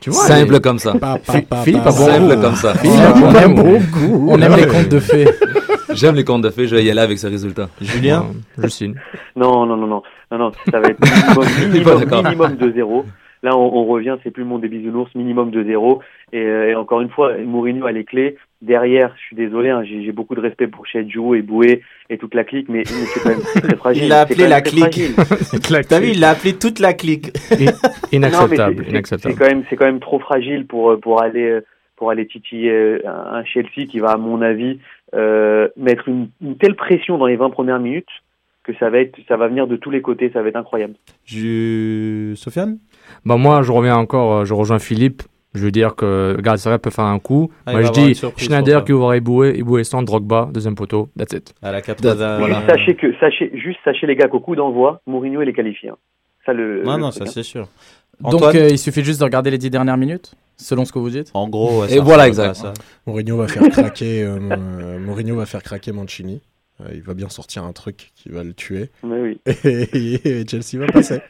[0.00, 0.92] Tu vois, Simple les- comme ça.
[0.92, 2.40] Pa, pa, pa, Philippe pa, a bon Simple goût.
[2.42, 2.74] comme ça.
[2.74, 4.26] Philippe, on aime, beaucoup.
[4.30, 5.26] on aime les contes de fées.
[5.94, 7.70] J'aime les contes de fées, je vais y aller avec ce résultat.
[7.80, 8.26] Julien
[8.68, 8.94] signe.
[9.34, 13.04] Non, non, non, non, non, non, ça va être minimum, minimum, minimum de 0.
[13.46, 16.02] Là, on, on revient, c'est plus le monde des bisounours, minimum de 0.
[16.32, 18.36] Et, euh, et encore une fois, Mourinho a les clés.
[18.60, 22.34] Derrière, je suis désolé, hein, j'ai beaucoup de respect pour Chedjou et Boué et toute
[22.34, 24.02] la clique, mais, mais c'est quand même très, fragile.
[24.02, 25.12] Il l'a C'est appelé la clique.
[25.12, 25.86] fragile.
[25.88, 27.28] T'as vu, il l'a appelé toute la clique.
[28.12, 31.60] Inacceptable, c'est- quand même, c'est quand même trop fragile pour pour aller
[31.94, 34.80] pour aller titiller euh, un un Chelsea qui va, à mon avis,
[35.14, 38.08] euh, mettre une, une telle pression dans les 20 premières minutes
[38.64, 40.94] que ça va être, ça va venir de tous les côtés, ça va être incroyable.
[41.24, 42.32] Je...
[42.34, 42.78] Sofiane?
[43.24, 45.22] Bah moi, je reviens encore, euh, je rejoins Philippe.
[45.54, 47.50] Je veux dire que Galatasaray peut faire un coup.
[47.64, 51.54] Ah, Moi, je dis Schneider qui ouvre Eboué, Eboué sans Drogba, deuxième poteau, that's it.
[51.62, 52.38] À la 80.
[52.38, 52.56] Voilà.
[52.56, 55.88] Juste sachez que, sachez, juste sachez les gars qu'au coup d'envoi, Mourinho il est qualifié.
[55.88, 55.96] hein.
[56.44, 56.82] Ça le.
[56.82, 57.30] Non, le non, ça hein.
[57.32, 57.68] c'est sûr.
[58.20, 60.98] Donc Antoine euh, il suffit juste de regarder les dix dernières minutes, selon ce que
[60.98, 61.30] vous dites.
[61.32, 62.54] En gros, ouais, Et ça voilà, exact.
[62.56, 62.74] ça.
[63.06, 64.24] Mourinho va faire craquer.
[64.24, 66.42] euh, euh, Mourinho va faire craquer Mancini.
[66.82, 68.90] Euh, il va bien sortir un truc qui va le tuer.
[69.02, 69.40] Mais oui.
[69.64, 71.20] Et, et Chelsea va passer.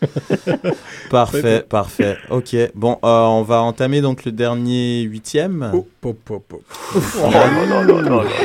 [1.10, 2.16] Parfait, parfait.
[2.30, 5.70] Ok, bon, euh, on va entamer donc le dernier huitième.
[5.74, 6.62] Oh, pop, pop, pop.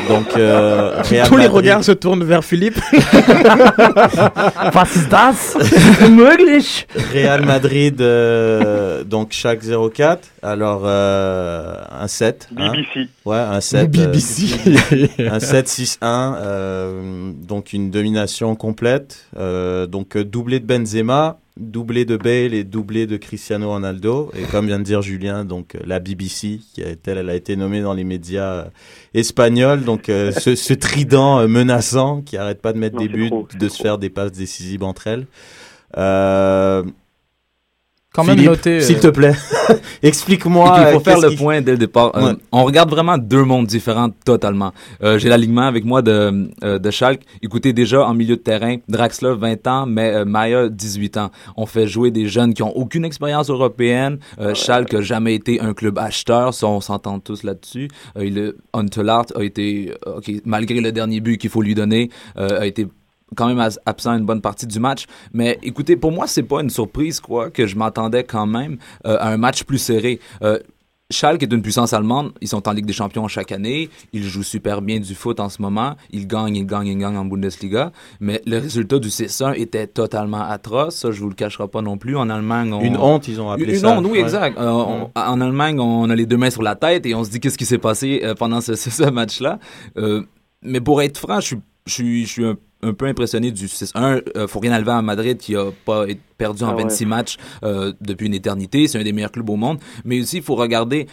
[0.10, 2.80] Donc, euh, Real Tous les Madrid- regards se tournent vers Philippe.
[4.74, 5.58] Was ist das?
[6.10, 6.88] Möglich?
[7.14, 10.18] Real Madrid, euh, donc chaque 0-4.
[10.42, 12.48] Alors, euh, un 7.
[12.58, 12.72] hein.
[12.72, 13.10] BBC.
[13.26, 13.92] Ouais, un 7.
[13.92, 14.56] BBC.
[15.20, 15.98] un 7-6-1.
[16.04, 19.26] euh, donc, une domination complète.
[19.38, 24.32] Euh, donc, euh, doublé de Benzema, doublé de Bale et doublé de Cristiano Ronaldo.
[24.36, 27.36] Et comme vient de dire Julien, donc euh, la BBC, qui a été, elle a
[27.36, 28.66] été nommée dans les médias euh,
[29.14, 29.84] espagnols.
[29.84, 33.48] Donc, euh, ce, ce trident menaçant qui arrête pas de mettre Non, des buts, trop,
[33.58, 33.84] de se trop.
[33.84, 35.28] faire des passes décisives entre elles.
[35.98, 36.84] Euh,
[38.14, 38.82] Quand même Philippe, noter.
[38.82, 39.34] s'il euh, te plaît,
[40.04, 40.76] explique-moi.
[40.78, 42.12] il faut euh, faire le qui- point dès le départ.
[42.16, 44.72] Euh, on regarde vraiment deux mondes différents totalement.
[45.04, 47.22] Euh, J'ai l'alignement avec moi de, euh, de Schalke.
[47.42, 51.32] Écoutez, déjà en milieu de terrain, Draxler 20 ans, mais euh, Maya 18 ans.
[51.58, 54.20] On fait jouer des jeunes qui ont aucune expérience européenne.
[54.40, 57.88] Euh, Schalke a jamais été un club acheteur, ça on s'entend tous là-dessus.
[58.18, 62.10] Euh, il, Huntelaar a été, euh, ok, malgré le dernier but qu'il faut lui donner,
[62.38, 62.88] euh, a été
[63.36, 65.06] quand même absent une bonne partie du match.
[65.34, 69.18] Mais écoutez, pour moi, c'est pas une surprise, quoi, que je m'attendais quand même euh,
[69.20, 70.20] à un match plus serré.
[70.44, 70.60] Euh,
[71.12, 72.32] Schalke est une puissance allemande.
[72.42, 73.90] Ils sont en Ligue des Champions chaque année.
[74.14, 75.96] Ils jouent super bien du foot en ce moment.
[76.12, 77.92] Ils gagnent, ils gagnent, ils gagnent en Bundesliga.
[78.20, 80.96] Mais le résultat du 6-1 était totalement atroce.
[80.96, 82.18] Ça, je vous le cacherai pas non plus.
[82.18, 82.82] En Allemagne, on...
[82.82, 83.90] Une honte, ils ont appelé une ça.
[83.98, 84.20] honte, oui, Ouais.
[84.22, 84.58] exact.
[84.58, 87.30] Euh, on- en Allemagne, on a les deux mains sur la tête et on se
[87.30, 89.60] dit qu'est-ce qui s'est passé euh, pendant ce, ce- ce match-là.
[89.98, 90.24] Euh,
[90.64, 93.68] mais pour être franc, je suis, je suis, je suis un, un peu impressionné du
[93.68, 94.22] 6-1.
[94.36, 96.06] Euh, faut rien enlever à Madrid qui a pas
[96.38, 96.84] perdu en Ah ouais.
[96.84, 98.88] 26 matchs euh, depuis une éternité.
[98.88, 99.80] C'est un des meilleurs clubs au monde.
[100.06, 101.08] Mais aussi, il faut regarder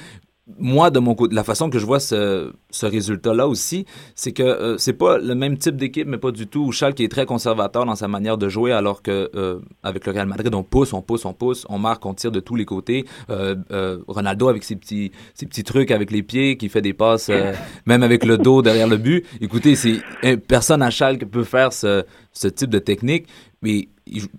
[0.58, 4.42] moi, de mon côté, la façon que je vois ce, ce résultat-là aussi, c'est que
[4.42, 6.72] euh, c'est pas le même type d'équipe, mais pas du tout.
[6.72, 10.26] Schalke est très conservateur dans sa manière de jouer, alors que euh, avec le Real
[10.26, 13.04] Madrid, on pousse, on pousse, on pousse, on marque, on tire de tous les côtés.
[13.30, 16.94] Euh, euh, Ronaldo avec ses petits, ses petits trucs avec les pieds, qui fait des
[16.94, 17.30] passes,
[17.86, 19.24] même avec le dos derrière le but.
[19.40, 20.00] Écoutez, c'est
[20.48, 23.26] personne à Schalke peut faire ce, ce type de technique.
[23.62, 23.88] Mais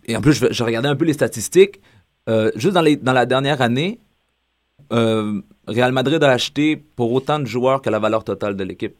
[0.08, 1.82] et en plus, je, je regardais un peu les statistiques.
[2.56, 4.00] Juste dans, les, dans la dernière année,
[4.92, 8.96] euh, Real Madrid a acheté pour autant de joueurs que la valeur totale de l'équipe.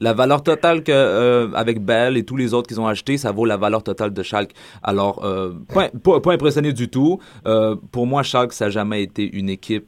[0.00, 3.30] La valeur totale que euh, avec Bell et tous les autres qu'ils ont achetés, ça
[3.30, 4.52] vaut la valeur totale de Schalke.
[4.82, 7.20] Alors, euh, pas, pas, impressionné du tout.
[7.46, 9.86] Euh, pour moi, Schalke, ça n'a jamais été une équipe,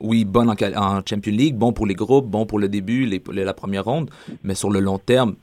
[0.00, 3.54] oui, bonne en, en Champions League, bon pour les groupes, bon pour le début, la
[3.54, 4.10] première ronde,
[4.42, 5.36] mais sur le long terme,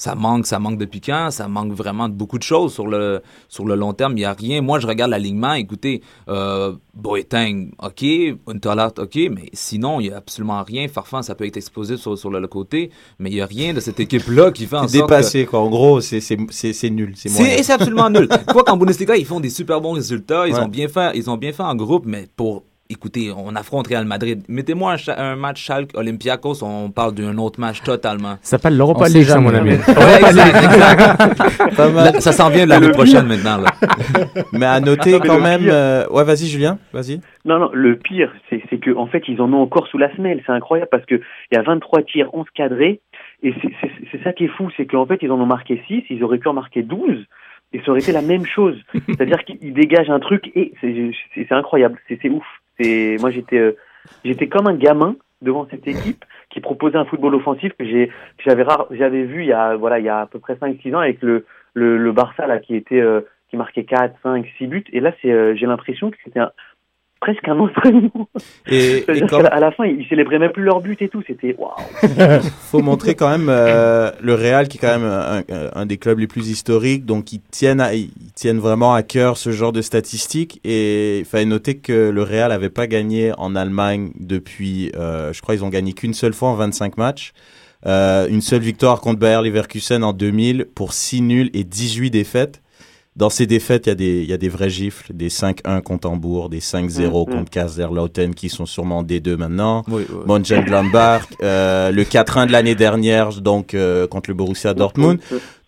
[0.00, 3.20] ça manque, ça manque de piquant, ça manque vraiment de beaucoup de choses sur le,
[3.48, 4.12] sur le long terme.
[4.12, 4.62] Il n'y a rien.
[4.62, 5.54] Moi, je regarde l'alignement.
[5.54, 8.04] Écoutez, euh, Boateng, OK.
[8.46, 9.16] Untalat, OK.
[9.16, 10.86] Mais sinon, il n'y a absolument rien.
[10.86, 12.90] Farfan, ça peut être explosé sur, sur le, le côté.
[13.18, 15.58] Mais il n'y a rien de cette équipe-là qui fait en C'est sorte dépassé, quoi.
[15.60, 17.14] En gros, c'est- c'est c'est- c'est nul.
[17.16, 18.28] C'est absolument nul.
[18.52, 20.46] Quoi qu'en Bundesliga, ils font des super bons résultats.
[20.46, 20.60] Ils Ouais.
[20.60, 24.04] ont bien fait, ils ont bien fait en groupe, mais pour écoutez, on affronte Real
[24.04, 24.42] Madrid.
[24.48, 28.36] Mettez-moi un, match Schalke Olympiakos, on parle d'un autre match totalement.
[28.42, 29.70] Ça s'appelle l'Europa League, ça, mon ami.
[29.70, 30.76] Ouais, exact.
[31.78, 33.58] Là, Ça s'en vient de l'année prochaine maintenant.
[33.58, 33.70] Là.
[34.52, 35.62] Mais à noter Attends, quand même.
[35.62, 36.78] pire- euh, Ouais, vas-y, Julien.
[36.92, 37.20] Vas-y.
[37.44, 40.14] Non, non, le pire, c'est c'est que en fait, ils en ont encore sous la
[40.16, 40.42] semelle.
[40.46, 43.00] C'est incroyable parce que il y a 23 tirs, 11 cadrés.
[43.42, 45.82] Et c'est- c'est c'est ça qui est fou, c'est qu'en fait, ils en ont marqué
[45.86, 47.24] 6, ils auraient pu en marquer 12.
[47.74, 48.76] Et ça aurait été la même chose.
[49.06, 51.98] C'est-à-dire qu'ils dégagent un truc et c'est c'est- c'est incroyable.
[52.08, 52.44] C'est c'est ouf.
[52.78, 53.76] C'est Moi, j'étais euh,
[54.24, 58.10] j'étais comme un gamin devant cette équipe qui proposait un football offensif que j'ai
[58.44, 60.76] j'avais rare j'avais vu il y a voilà il y a à peu près 5
[60.82, 63.20] 6 ans avec le le, le Barça là qui était euh,
[63.50, 64.84] qui marquait 4 5 6 buts.
[64.92, 66.50] Et là c'est euh, j'ai l'impression que c'était un-
[67.20, 68.28] presque un entraînement.
[68.70, 71.22] Et, et quand- à la fin, ils célébraient même plus leur but et tout.
[71.26, 71.72] C'était waouh.
[72.70, 75.96] faut montrer quand même euh, le Real qui est quand même un, un- un des
[75.96, 79.72] clubs les plus historiques, donc ils tiennent, à- ils tiennent vraiment à cœur ce genre
[79.72, 80.60] de statistiques.
[80.64, 85.40] Et il fallait noter que le Real n'avait pas gagné en Allemagne depuis, euh, je
[85.42, 87.32] crois, ils ont gagné qu'une seule fois en 25 matchs.
[87.86, 92.60] Euh, une seule victoire contre Bayer Leverkusen en 2000 pour 6 nuls et 18 défaites.
[93.18, 96.48] Dans ces défaites, il y des, y a des vrais gifles, des 5-1 contre Hambourg,
[96.48, 97.34] des 5-0 Mhm.
[97.34, 99.82] contre Kaiserslautern qui sont sûrement en D2 maintenant.
[99.88, 100.16] Oui, oui.
[100.26, 105.18] Mönchengladbach, euh, le 4-1 de l'année dernière, donc euh, contre le Borussia Dortmund.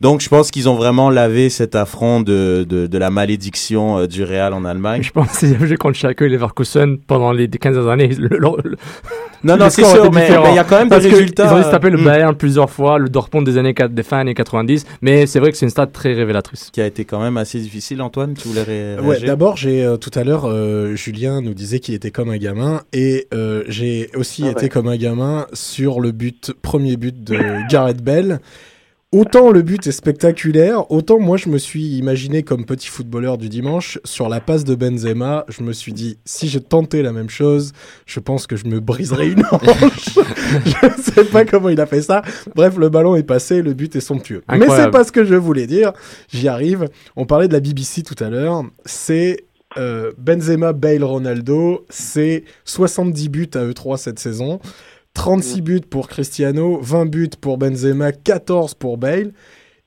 [0.00, 4.06] Donc je pense qu'ils ont vraiment lavé cet affront de, de, de la malédiction euh,
[4.06, 5.02] du Real en Allemagne.
[5.02, 8.08] Je pense que c'est joué contre Schalke et Leverkusen pendant les 15 dernières années.
[8.18, 8.38] Le- le-
[8.70, 8.76] le-
[9.44, 11.66] Non, non, c'est sûr, mais il y a quand même des Parce que résultats, Ils
[11.66, 12.04] ont taper euh, le.
[12.04, 15.50] Bayern plusieurs fois, le Dortmund des années 4, des fins années 90, mais c'est vrai
[15.50, 16.70] que c'est une stat très révélatrice.
[16.72, 19.84] Qui a été quand même assez difficile, Antoine, tu voulais ré- Ouais, réagir d'abord, j'ai
[19.84, 23.64] euh, tout à l'heure, euh, Julien nous disait qu'il était comme un gamin, et euh,
[23.68, 24.68] j'ai aussi Ah été ouais.
[24.68, 27.38] comme un gamin sur le but, premier but de
[27.68, 28.40] Gareth Bell.
[29.12, 33.48] Autant le but est spectaculaire, autant moi je me suis imaginé comme petit footballeur du
[33.48, 35.44] dimanche sur la passe de Benzema.
[35.48, 37.72] Je me suis dit si je tentais la même chose,
[38.06, 40.14] je pense que je me briserais une hanche.
[40.64, 42.22] je sais pas comment il a fait ça.
[42.54, 44.44] Bref, le ballon est passé, le but est somptueux.
[44.48, 44.92] Mais c'est Incroyable.
[44.92, 45.92] pas ce que je voulais dire.
[46.28, 46.88] J'y arrive.
[47.16, 48.62] On parlait de la BBC tout à l'heure.
[48.84, 49.44] C'est
[49.76, 51.84] euh, Benzema, Bale, Ronaldo.
[51.90, 54.60] C'est 70 buts à eux trois cette saison.
[55.14, 59.32] 36 buts pour Cristiano, 20 buts pour Benzema, 14 pour Bale.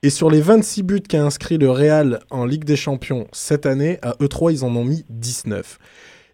[0.02, 3.98] Et sur les 26 buts qu'a inscrit le Real en Ligue des Champions cette année,
[4.02, 5.78] à eux trois, ils en ont mis 19.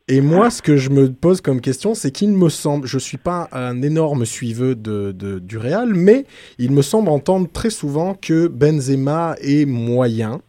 [0.09, 3.17] Et moi, ce que je me pose comme question, c'est qu'il me semble, je suis
[3.17, 6.25] pas un énorme suiveux de, de- du Real, mais
[6.59, 10.41] il me semble entendre très souvent que Benzema est moyen,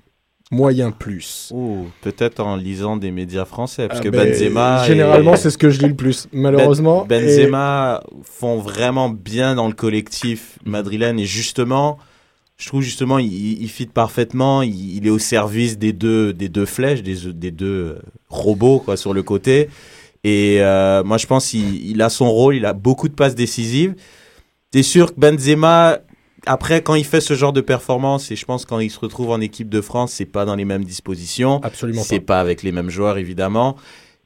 [0.52, 1.49] moyen plus.
[1.54, 4.84] Ou peut-être en lisant des médias français, parce Ah que ben, Benzema...
[4.86, 7.06] Généralement, est- c'est ce que je lis le plus, malheureusement.
[7.06, 11.97] Ben- Benzema font vraiment bien dans le collectif madrilène et justement,
[12.58, 14.62] je trouve justement il, il fit parfaitement.
[14.62, 17.99] Il, il est au service des deux des deux flèches, des, des deux euh,
[18.30, 19.70] robots quoi sur le côté.
[20.24, 23.34] Et euh, moi je pense qu'il il a son rôle, il a beaucoup de passes
[23.34, 23.95] décisives.
[24.70, 25.97] T'es sûr que Benzema
[26.46, 29.30] après, quand il fait ce genre de performance, et je pense quand il se retrouve
[29.30, 31.60] en équipe de France, c'est pas dans les mêmes dispositions.
[31.64, 33.76] Absolument C'est pas avec les mêmes joueurs, évidemment.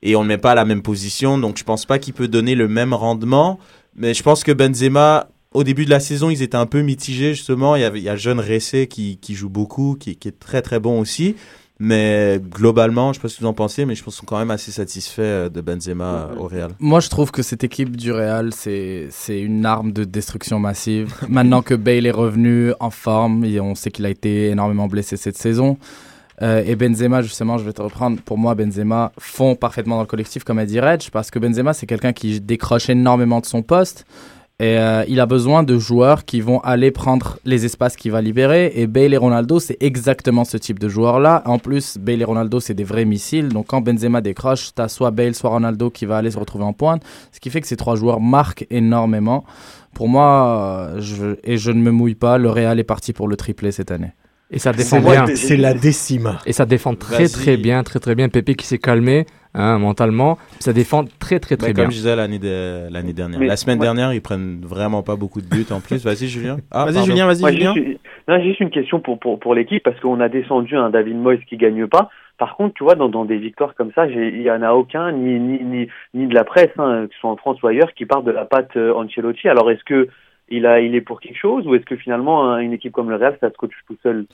[0.02, 2.28] et on le met pas à la même position, donc je pense pas qu'il peut
[2.28, 3.60] donner le même rendement.
[3.96, 7.34] Mais je pense que Benzema, au début de la saison, ils étaient un peu mitigés
[7.34, 7.76] justement.
[7.76, 10.28] Il y, avait, il y a le jeune Ressé qui, qui joue beaucoup, qui, qui
[10.28, 11.36] est très très bon aussi.
[11.80, 14.26] Mais globalement, je sais pas ce que vous en pensez, mais je pense qu'ils sont
[14.26, 16.72] quand même assez satisfaits euh, de Benzema au Real.
[16.80, 21.14] Moi, je trouve que cette équipe du Real, c'est c'est une arme de destruction massive.
[21.30, 25.18] Maintenant que Bale est revenu en forme, et on sait qu'il a été énormément blessé
[25.18, 25.78] cette saison.
[26.42, 28.22] Euh, et Benzema, justement, je vais te reprendre.
[28.22, 31.74] Pour moi, Benzema fond parfaitement dans le collectif, comme a dit Reg, parce que Benzema,
[31.74, 34.06] c'est quelqu'un qui décroche énormément de son poste.
[34.58, 38.22] Et euh, il a besoin de joueurs qui vont aller prendre les espaces qu'il va
[38.22, 38.72] libérer.
[38.76, 41.44] Et Bale et Ronaldo, c'est exactement ce type de joueur-là.
[41.46, 43.50] En plus, Bale et Ronaldo, c'est des vrais missiles.
[43.50, 46.64] Donc quand Benzema décroche, tu as soit Bale, soit Ronaldo qui va aller se retrouver
[46.64, 47.04] en pointe.
[47.34, 49.44] Ce qui fait que ces trois joueurs marquent énormément.
[49.94, 53.28] Pour moi, euh, je, et je ne me mouille pas, le Real est parti pour
[53.28, 54.14] le triplé cette année.
[54.52, 55.26] Et ça défend bien.
[55.36, 56.40] c'est la décima.
[56.46, 58.30] Et ça défend très très bien, très très bien.
[58.30, 59.26] Pépé qui s'est calmé
[59.56, 60.38] hein, mentalement.
[60.60, 61.84] Ça défend très très très Mais bien.
[61.86, 63.40] comme je disais l'année de- l'année dernière.
[63.40, 63.86] Mais- la semaine ouais.
[63.86, 66.04] dernière, ils prennent vraiment pas beaucoup de buts en plus.
[66.06, 66.58] Vas-y, Julien.
[66.72, 67.06] Ah, Vas-y, pardon.
[67.08, 67.74] Julien, vas-y, Julien.
[67.74, 67.98] juste, une-
[68.28, 71.40] non, juste une question pour, pour, pour l'équipe, parce qu'on a descendu un David Moyes
[71.48, 72.10] qui gagne pas.
[72.38, 75.12] Par contre, tu vois, dans, dans des victoires comme ça, il y en a aucun,
[75.14, 77.94] ni, ni, ni, ni de la presse, hein, que ce soit en France ou ailleurs,
[77.94, 79.48] qui parle de la patte euh, Ancelotti.
[79.48, 80.10] Alors, est-ce que
[80.50, 83.10] il, a, il est pour quelque chose, ou est-ce que finalement, hein, une équipe comme
[83.10, 84.26] le Real, ça se coach tout seul?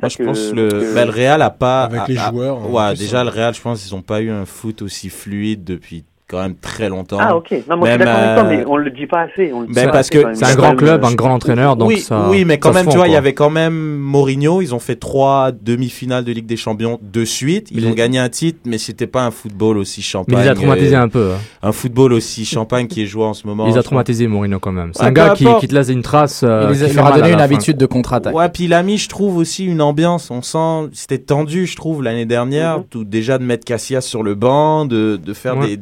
[0.00, 1.84] Moi, je que- pense le, que- ben, le Real a pas.
[1.84, 3.24] Avec a- les a- joueurs, en Ouais, plus, déjà, hein.
[3.24, 6.54] le Real, je pense qu'ils ont pas eu un foot aussi fluide depuis quand même
[6.54, 7.18] très longtemps.
[7.20, 7.50] Ah, ok.
[7.68, 9.52] Non, moi, je suis Même, toi, euh, mais on le dit pas assez.
[9.52, 10.34] On le dit Ben, pas parce assez, que.
[10.34, 12.28] C'est un grand club, un grand entraîneur, donc oui, ça.
[12.30, 14.62] oui, mais quand même, fond, tu vois, il y avait quand même Mourinho.
[14.62, 17.68] Ils ont fait trois demi-finales de Ligue des Champions de suite.
[17.72, 20.36] Ils Mais- ont gagné un titre, mais c'était pas un football aussi champagne.
[20.36, 21.30] Mais il les a traumatisés euh, un peu.
[21.32, 21.38] hein.
[21.62, 23.66] Un football aussi champagne qui est joué en ce moment.
[23.66, 23.84] Il a pense.
[23.84, 24.92] traumatisés, Mourinho, quand même.
[24.94, 26.42] C'est Ouais, un gars qui, te laisse une trace.
[26.44, 28.34] euh, il, les a- fait leur donné une habitude de contre-attaque.
[28.34, 30.30] Ouais, puis il a mis, je trouve, aussi une ambiance.
[30.30, 32.78] On sent, c'était tendu, je trouve, l'année dernière.
[32.78, 32.84] Mhm.
[32.90, 35.76] Tout, déjà de mettre Cassias sur le banc, de, de faire des,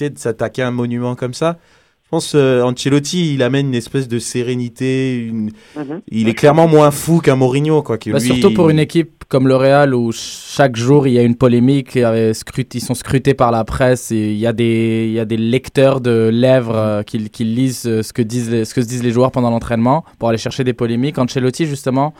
[0.00, 1.58] de s'attaquer à un monument comme ça.
[2.04, 5.16] Je pense euh, Ancelotti, il amène une espèce de sérénité.
[5.24, 5.50] Une...
[5.76, 6.02] Mhm.
[6.10, 7.96] Il est clairement moins fou qu'un Mourinho, quoi.
[7.96, 11.14] Que Bah, lui, surtout pour il- une équipe comme le Real où chaque jour il
[11.14, 12.34] y a une polémique, euh,
[12.74, 15.38] ils sont scrutés par la presse et il y a des, il y a des
[15.38, 18.86] lecteurs de lèvres euh, qui, qui lisent euh, ce que, disent les, ce que se
[18.88, 21.16] disent les joueurs pendant l'entraînement pour aller chercher des polémiques.
[21.16, 22.12] Ancelotti justement,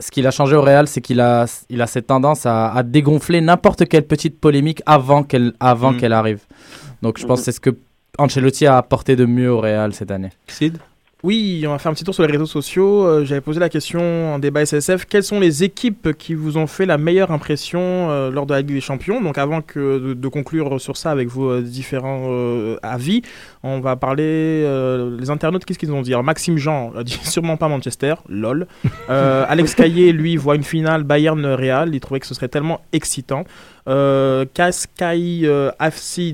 [0.00, 2.82] ce qu'il a changé au Real, c'est qu'il a, il a cette tendance à, à
[2.82, 5.96] dégonfler n'importe quelle petite polémique avant qu'elle avant Mm.
[5.98, 6.40] qu'elle arrive.
[7.02, 7.44] Donc je pense Mhm.
[7.44, 7.70] que c'est ce que
[8.18, 10.30] Ancelotti a apporté de mieux au Real cette année.
[10.48, 10.78] Sid
[11.24, 13.04] Oui, on va faire un petit tour sur les réseaux sociaux.
[13.04, 15.04] Euh, J'avais posé la question en débat SSF.
[15.04, 18.60] Quelles sont les équipes qui vous ont fait la meilleure impression euh, lors de la
[18.60, 19.20] Ligue des Champions?
[19.20, 23.22] Donc avant que de, de conclure sur ça avec vos euh, différents euh, avis,
[23.62, 24.24] on va parler
[24.64, 25.64] euh, les internautes.
[25.64, 26.12] Qu'est-ce qu'ils ont dit?
[26.12, 28.66] Alors, Maxime Jean a dit sûrement pas Manchester, lol.
[29.10, 31.94] Euh, Alex Caillé, lui, voit une finale Bayern-Real.
[31.94, 33.44] Il trouvait que ce serait tellement excitant.
[33.88, 35.70] Euh, Cascai euh,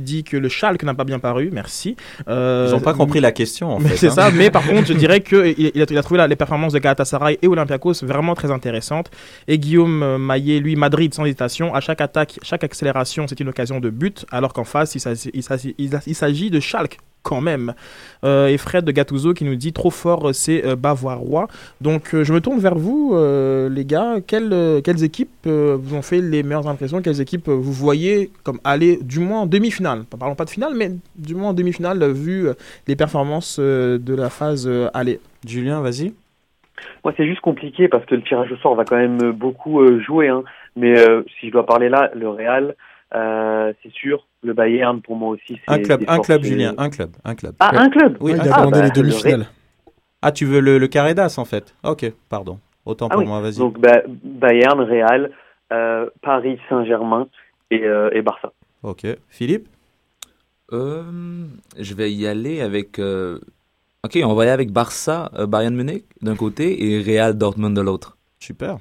[0.01, 1.51] dit que le Schalke n'a pas bien paru.
[1.53, 1.97] Merci.
[2.29, 3.97] Euh, Ils n'ont pas compris la question, en fait.
[3.97, 4.11] c'est hein.
[4.11, 6.73] ça, mais par contre, je dirais qu'il il a, il a trouvé la- les performances
[6.73, 9.11] de Galatasaray et Olympiakos vraiment très intéressantes.
[9.47, 11.75] Et Guillaume Maillet, lui, Madrid sans hésitation.
[11.75, 15.01] À chaque attaque, chaque accélération, c'est une occasion de but, alors qu'en face, il
[16.15, 17.75] s'agit de Schalke quand même.
[18.25, 21.49] Euh, et Fred de Gattuso qui nous dit trop fort, c'est euh, bavarois.
[21.81, 24.19] Donc euh, je me tourne vers vous, euh, les gars.
[24.25, 27.03] Quelles, euh, quelles équipes euh, vous ont fait les meilleures impressions?
[27.03, 30.05] Quelles équipes euh, vous voyez comme aller du moins en demi-finale?
[30.05, 32.55] Pas- Parlons pas de finale, mais du moins en demi-finale, vu euh,
[32.87, 35.19] les performances euh, de la phase euh, aller.
[35.47, 36.13] Julien, vas-y.
[37.05, 40.01] Moi, c'est juste compliqué parce que le tirage au sort va quand même beaucoup euh,
[40.01, 40.29] jouer.
[40.29, 40.43] Hein.
[40.77, 42.75] Mais euh, si je dois parler là, le Real,
[43.15, 44.27] euh, c'est sûr.
[44.43, 47.55] Le Bayern, pour moi aussi, c'est Un club, un club, Julien, un club, un club.
[47.61, 49.47] Ah, un club Oui, il a Ah, demandé bah, les demi-finales.
[50.21, 52.59] Ah, tu veux le, le carré d'as, en fait Ok, pardon.
[52.85, 53.27] Autant Ah pour oui.
[53.29, 53.59] moi, vas-y.
[53.59, 55.31] Donc bah, Bayern, Real,
[55.73, 57.29] euh, Paris, Saint-Germain
[57.71, 58.53] et, euh, et Barça.
[58.83, 59.07] Ok.
[59.29, 59.69] Philippe?
[60.73, 61.03] Euh,
[61.79, 62.99] je vais y aller avec.
[62.99, 63.39] euh,
[64.05, 67.75] Ok, on va y aller avec Barça, euh, Bayern Munich d'un côté et Real Dortmund
[67.75, 68.19] de l'autre.
[68.39, 68.77] Super.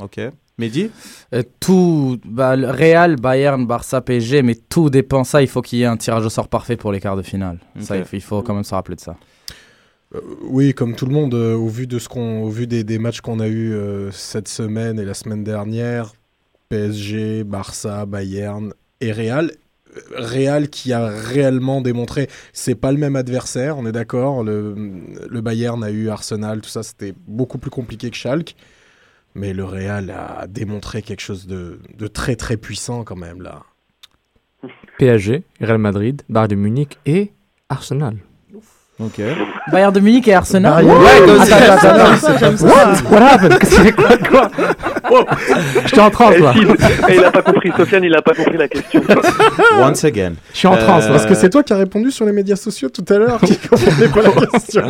[0.00, 0.20] Ok.
[0.58, 0.90] Mehdi
[1.34, 5.24] Euh, tout, bah, le Real, Bayern, Barça, PSG, mais tout dépend.
[5.24, 7.22] Ça, il faut qu'il y ait un tirage au sort parfait pour les quarts de
[7.22, 7.58] finale.
[7.78, 9.16] Ça, il faut, il faut quand même se rappeler de ça.
[10.14, 12.82] Euh, oui, comme tout le monde, euh, au vu de ce qu'on, au vu des,
[12.82, 16.12] des matchs qu'on a eu euh, cette semaine et la semaine dernière,
[16.70, 19.52] PSG, Barça, Bayern et Real.
[20.14, 24.44] Real qui a réellement démontré, c'est pas le même adversaire, on est d'accord.
[24.44, 24.74] Le,
[25.28, 28.54] le Bayern a eu Arsenal, tout ça, c'était beaucoup plus compliqué que Schalke.
[29.34, 31.78] Mais le Real a démontré quelque chose de,
[32.12, 33.64] très très puissant quand même là.
[34.98, 37.32] PSG, Real Madrid, Bayern de Munich et
[37.68, 38.16] Arsenal.
[39.00, 39.20] Ok.
[39.70, 40.84] Bayern de Munich et Arsenal.
[40.84, 40.92] Ouais.
[42.60, 43.02] What?
[43.10, 43.58] What happened?
[43.62, 44.50] C'est quoi, quoi?
[45.08, 45.24] Wow.
[45.84, 46.52] J'étais en transe, là.
[47.08, 49.00] Il a pas compris, Sofiane, il a pas compris la question.
[49.80, 50.32] Once again.
[50.52, 52.56] Je suis en transe, Euh, Parce que c'est toi qui as répondu sur les médias
[52.56, 54.82] sociaux tout à l'heure qui comprenait pas la question.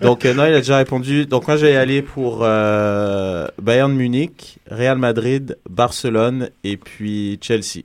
[0.00, 1.26] Donc euh, non, il a déjà répondu.
[1.26, 7.84] Donc moi, j'ai aller pour euh, Bayern Munich, Real Madrid, Barcelone et puis Chelsea.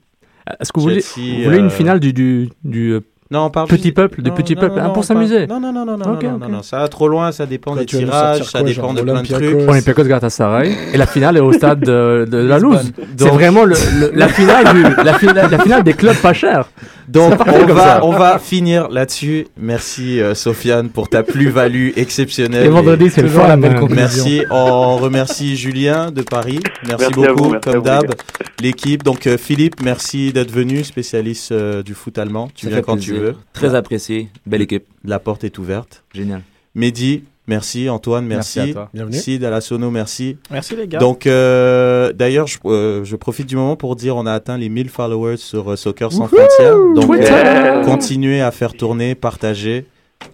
[0.59, 3.49] Est-ce que vous voulez, vous voulez une euh, finale du, du, du euh, Non, on
[3.49, 6.79] parle petit juste- peuple, hein, pour on s'amuser Non, non, non, non, non, non, ça
[6.79, 9.69] va trop loin, ça dépend des tirages, ça dépend de plein de Olympiakos trucs.
[9.69, 12.91] Olympiakos Galatasaray et la finale est au stade de, de la loose.
[13.17, 16.69] C'est vraiment le, le- la finale du, la finale, la finale des clubs pas chers.
[17.07, 19.47] Donc on va, on va finir là-dessus.
[19.57, 22.63] Merci euh, Sofiane pour ta plus-value exceptionnelle.
[22.63, 23.79] Les vendredis, c'est le Toujours la belle man.
[23.79, 24.03] conclusion.
[24.25, 24.41] Merci.
[24.51, 26.59] On remercie Julien de Paris.
[26.87, 28.13] Merci, beaucoup, vous, merci comme d'hab.
[28.61, 29.03] L'équipe.
[29.03, 32.49] Donc euh, Philippe, merci d'être venu, spécialiste euh, du foot allemand.
[32.55, 33.13] Tu Ça viens quand plaisir.
[33.15, 33.16] tu veux.
[33.53, 34.29] Très apprécié.
[34.45, 34.85] Belle équipe.
[35.03, 36.03] La porte est ouverte.
[36.13, 36.41] Génial.
[36.75, 37.89] Mehdi, merci.
[37.89, 38.59] Antoine, merci.
[38.59, 38.89] Merci à toi.
[38.93, 39.17] Bienvenue.
[39.17, 40.37] Sid à la sono, merci.
[40.51, 40.99] Merci les gars.
[40.99, 44.69] Donc, euh, d'ailleurs, je, euh, je profite du moment pour dire on a atteint les
[44.69, 46.75] 1000 followers sur euh, Soccer sans frontières.
[46.95, 49.85] Donc, euh, continuez à faire tourner, partager.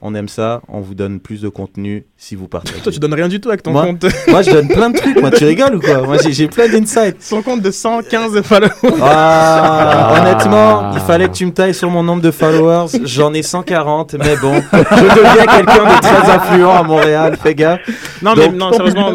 [0.02, 0.62] On aime ça.
[0.68, 2.80] On vous donne plus de contenu si vous partagez.
[2.82, 4.06] Toi, tu donnes rien du tout avec ton Moi- compte.
[4.28, 5.20] Moi, je donne plein de trucs.
[5.20, 6.02] Moi, tu rigoles ou quoi?
[6.02, 7.22] Moi, j'ai- plein d'insights.
[7.22, 8.72] Son compte de 115 followers.
[9.02, 12.88] Ah, honnêtement, il fallait que tu me tailles sur mon nombre de followers.
[13.04, 17.38] J'en ai 140, mais bon, je deviens quelqu'un de très influent à Montréal.
[17.42, 17.82] Fais gaffe.
[18.22, 19.12] Non, mais non, sérieusement,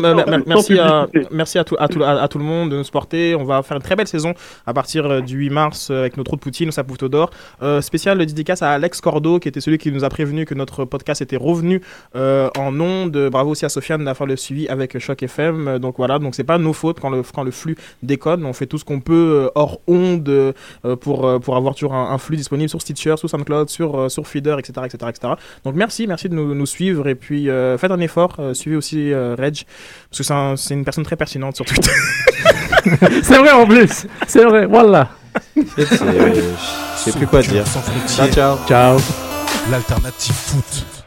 [0.47, 3.35] merci, à, merci à tout, à, tout, à, à tout le monde de nous supporter.
[3.35, 4.35] On va faire une très belle saison
[4.67, 7.31] à partir euh, du 8 mars euh, avec notre trou de Poutine, sa Poutre d'or.
[7.63, 10.68] Euh, spécial dédicace à Alex Cordo, qui était celui qui nous a prévenu que notre
[10.85, 11.81] podcast était revenu
[12.17, 13.29] euh, en ondes.
[13.31, 15.79] Bravo aussi à Sofiane d'avoir le suivi avec Choc FM.
[15.79, 18.45] Donc voilà, donc c'est pas nos fautes quand le, quand le flux déconne.
[18.45, 19.15] On fait tout ce qu'on peut
[19.47, 20.53] euh, hors onde euh,
[21.01, 24.09] pour, euh, pour avoir toujours un, un flux disponible sur Stitcher, sur SoundCloud, sur, euh,
[24.09, 25.33] sur Feeder, etc., etc., etc.
[25.65, 28.37] Donc merci, merci de nous, nous suivre et puis euh, faites un effort.
[28.39, 29.65] euh, suivez aussi euh, Reg
[30.11, 31.91] parce que c'est un- c'est une personne très pertinente sur Twitter.
[33.23, 34.07] C'est vrai en plus.
[34.27, 34.67] C'est vrai.
[34.67, 35.09] Voilà.
[35.55, 37.65] C'est- c'est- Je sais plus quoi dire.
[38.09, 38.57] Ciao.
[38.67, 39.28] Ciao.
[39.71, 41.05] L'alternative foot.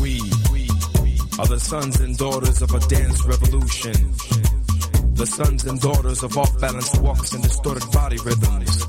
[0.00, 0.20] We
[1.38, 4.25] are the sons and daughters of a dance revolution.
[5.16, 8.86] The sons and daughters of off balance walks and distorted body rhythms.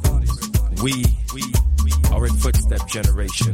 [0.84, 1.05] We
[2.11, 3.53] are a footstep generation.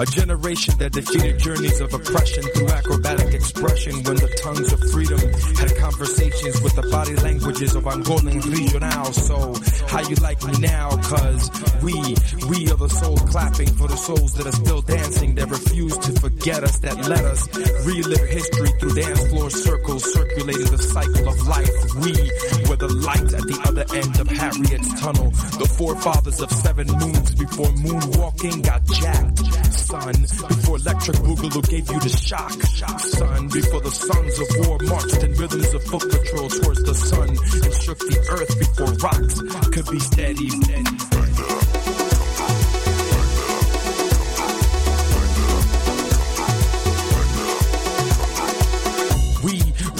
[0.00, 5.20] A generation that defeated journeys of oppression through acrobatic expression when the tongues of freedom
[5.60, 9.12] had conversations with the body languages of Angolan regional.
[9.12, 9.54] So,
[9.88, 10.90] how you like me now?
[10.96, 11.50] Cause
[11.82, 11.92] we,
[12.48, 16.12] we are the souls clapping for the souls that are still dancing, that refuse to
[16.20, 17.46] forget us, that let us
[17.86, 21.70] relive history through dance floor circles, circulating the cycle of life.
[22.00, 22.16] We
[22.66, 25.30] were the light at the other end of Harriet's tunnel,
[25.60, 29.61] the forefathers of seven moons before moonwalking got jacked.
[29.82, 30.12] Son,
[30.48, 32.52] before electric boogaloo gave you the shock.
[33.00, 37.28] Son, before the sons of war marched in rhythms of foot patrol towards the sun
[37.28, 39.40] and shook the earth before rocks
[39.72, 40.50] could be steady.
[40.50, 41.11] We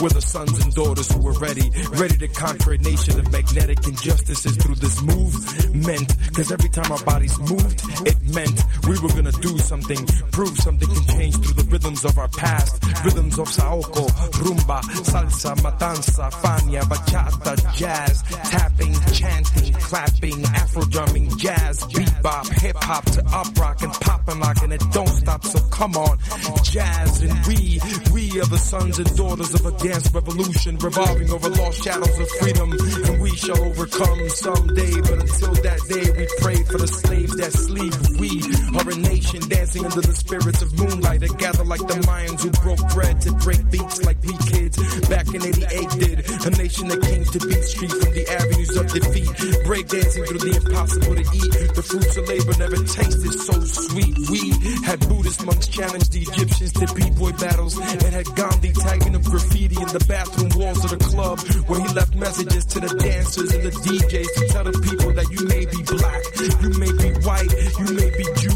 [0.02, 3.86] were the sons and daughters who were ready, ready to conquer a nation of magnetic
[3.86, 6.16] injustices through this movement.
[6.34, 10.88] Cause every time our bodies moved, it meant we were gonna do something, prove something
[10.88, 12.82] can change through the rhythms of our past.
[13.04, 14.08] Rhythms of Saoko,
[14.42, 23.04] rumba, salsa, matanza, fania, bachata, jazz, tapping, chanting, clapping, afro drumming, jazz, bebop, hip hop
[23.04, 25.44] to up rock and pop and lock and it don't stop.
[25.44, 26.18] So come on,
[26.64, 27.80] jazz and we,
[28.12, 32.28] we are the sons and daughters of a dance revolution revolving over lost shadows of
[32.40, 34.94] freedom and we shall overcome someday.
[35.02, 37.92] But until that day, we pray for the slaves that sleep.
[38.16, 38.40] We
[38.78, 42.50] are a nation dancing under the spirits of moonlight that gather like the Mayans who
[42.64, 46.18] broke bread to break beats like we kids back in 88 did.
[46.46, 49.32] A nation that came to beat street from the avenues of defeat.
[49.66, 51.52] Break dancing through the impossible to eat.
[51.76, 54.16] The fruits of labor never tasted so sweet.
[54.32, 54.56] We
[54.88, 59.81] had Buddhist monks challenge the Egyptians to b-boy battles and had Gandhi tagging up graffiti
[59.82, 63.62] in the bathroom walls of the club where he left messages to the dancers and
[63.64, 66.22] the DJs to tell the people that you may be black,
[66.62, 67.50] you may be white,
[67.82, 68.51] you may be Jew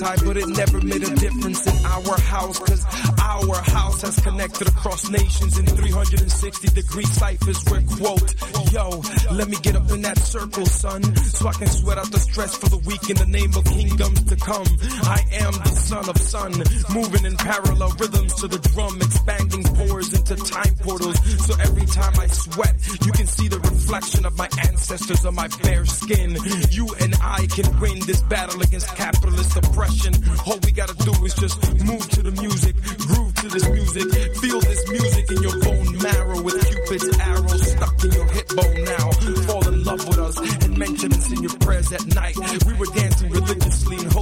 [0.00, 2.58] tie, but it never made a difference in our house.
[2.58, 2.84] Cause
[3.20, 8.34] our house has connected across nations in 360 degree ciphers where quote,
[8.72, 12.18] yo, let me get up in that circle, son, so I can sweat out the
[12.18, 14.66] stress for the week in the name of kingdoms to come.
[15.04, 16.52] I am the son of sun,
[16.94, 21.18] moving in parallel rhythms to the drum, expanding pores into time portals.
[21.46, 22.74] So every time I sweat,
[23.04, 26.36] you can see the reflection of my ancestors on my bare skin.
[26.70, 29.89] You and I can win this battle against capitalist oppression.
[29.90, 32.76] All we gotta do is just move to the music,
[33.10, 38.04] groove to this music, feel this music in your bone marrow with Cupid's arrow stuck
[38.04, 39.10] in your hip bone now.
[39.50, 42.36] Fall in love with us and mention us in your prayers at night.
[42.66, 43.59] We were dancing religiously in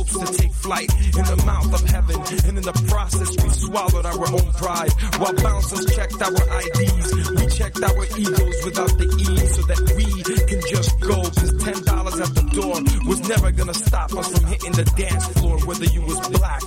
[0.08, 4.06] hopes to take flight in the mouth of heaven, and in the process we swallowed
[4.06, 4.92] our own pride.
[5.18, 10.06] While bouncers checked our IDs, we checked our egos without the E so that we
[10.46, 11.22] can just go.
[11.22, 15.26] Cause ten dollars at the door was never gonna stop us from hitting the dance
[15.38, 16.62] floor, whether you was black,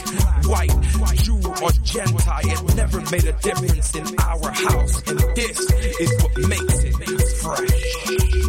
[0.46, 0.76] white,
[1.24, 2.42] Jew or Gentile.
[2.44, 5.60] It never made a difference in our house, and this
[6.00, 6.96] is what makes it
[7.42, 8.41] fresh.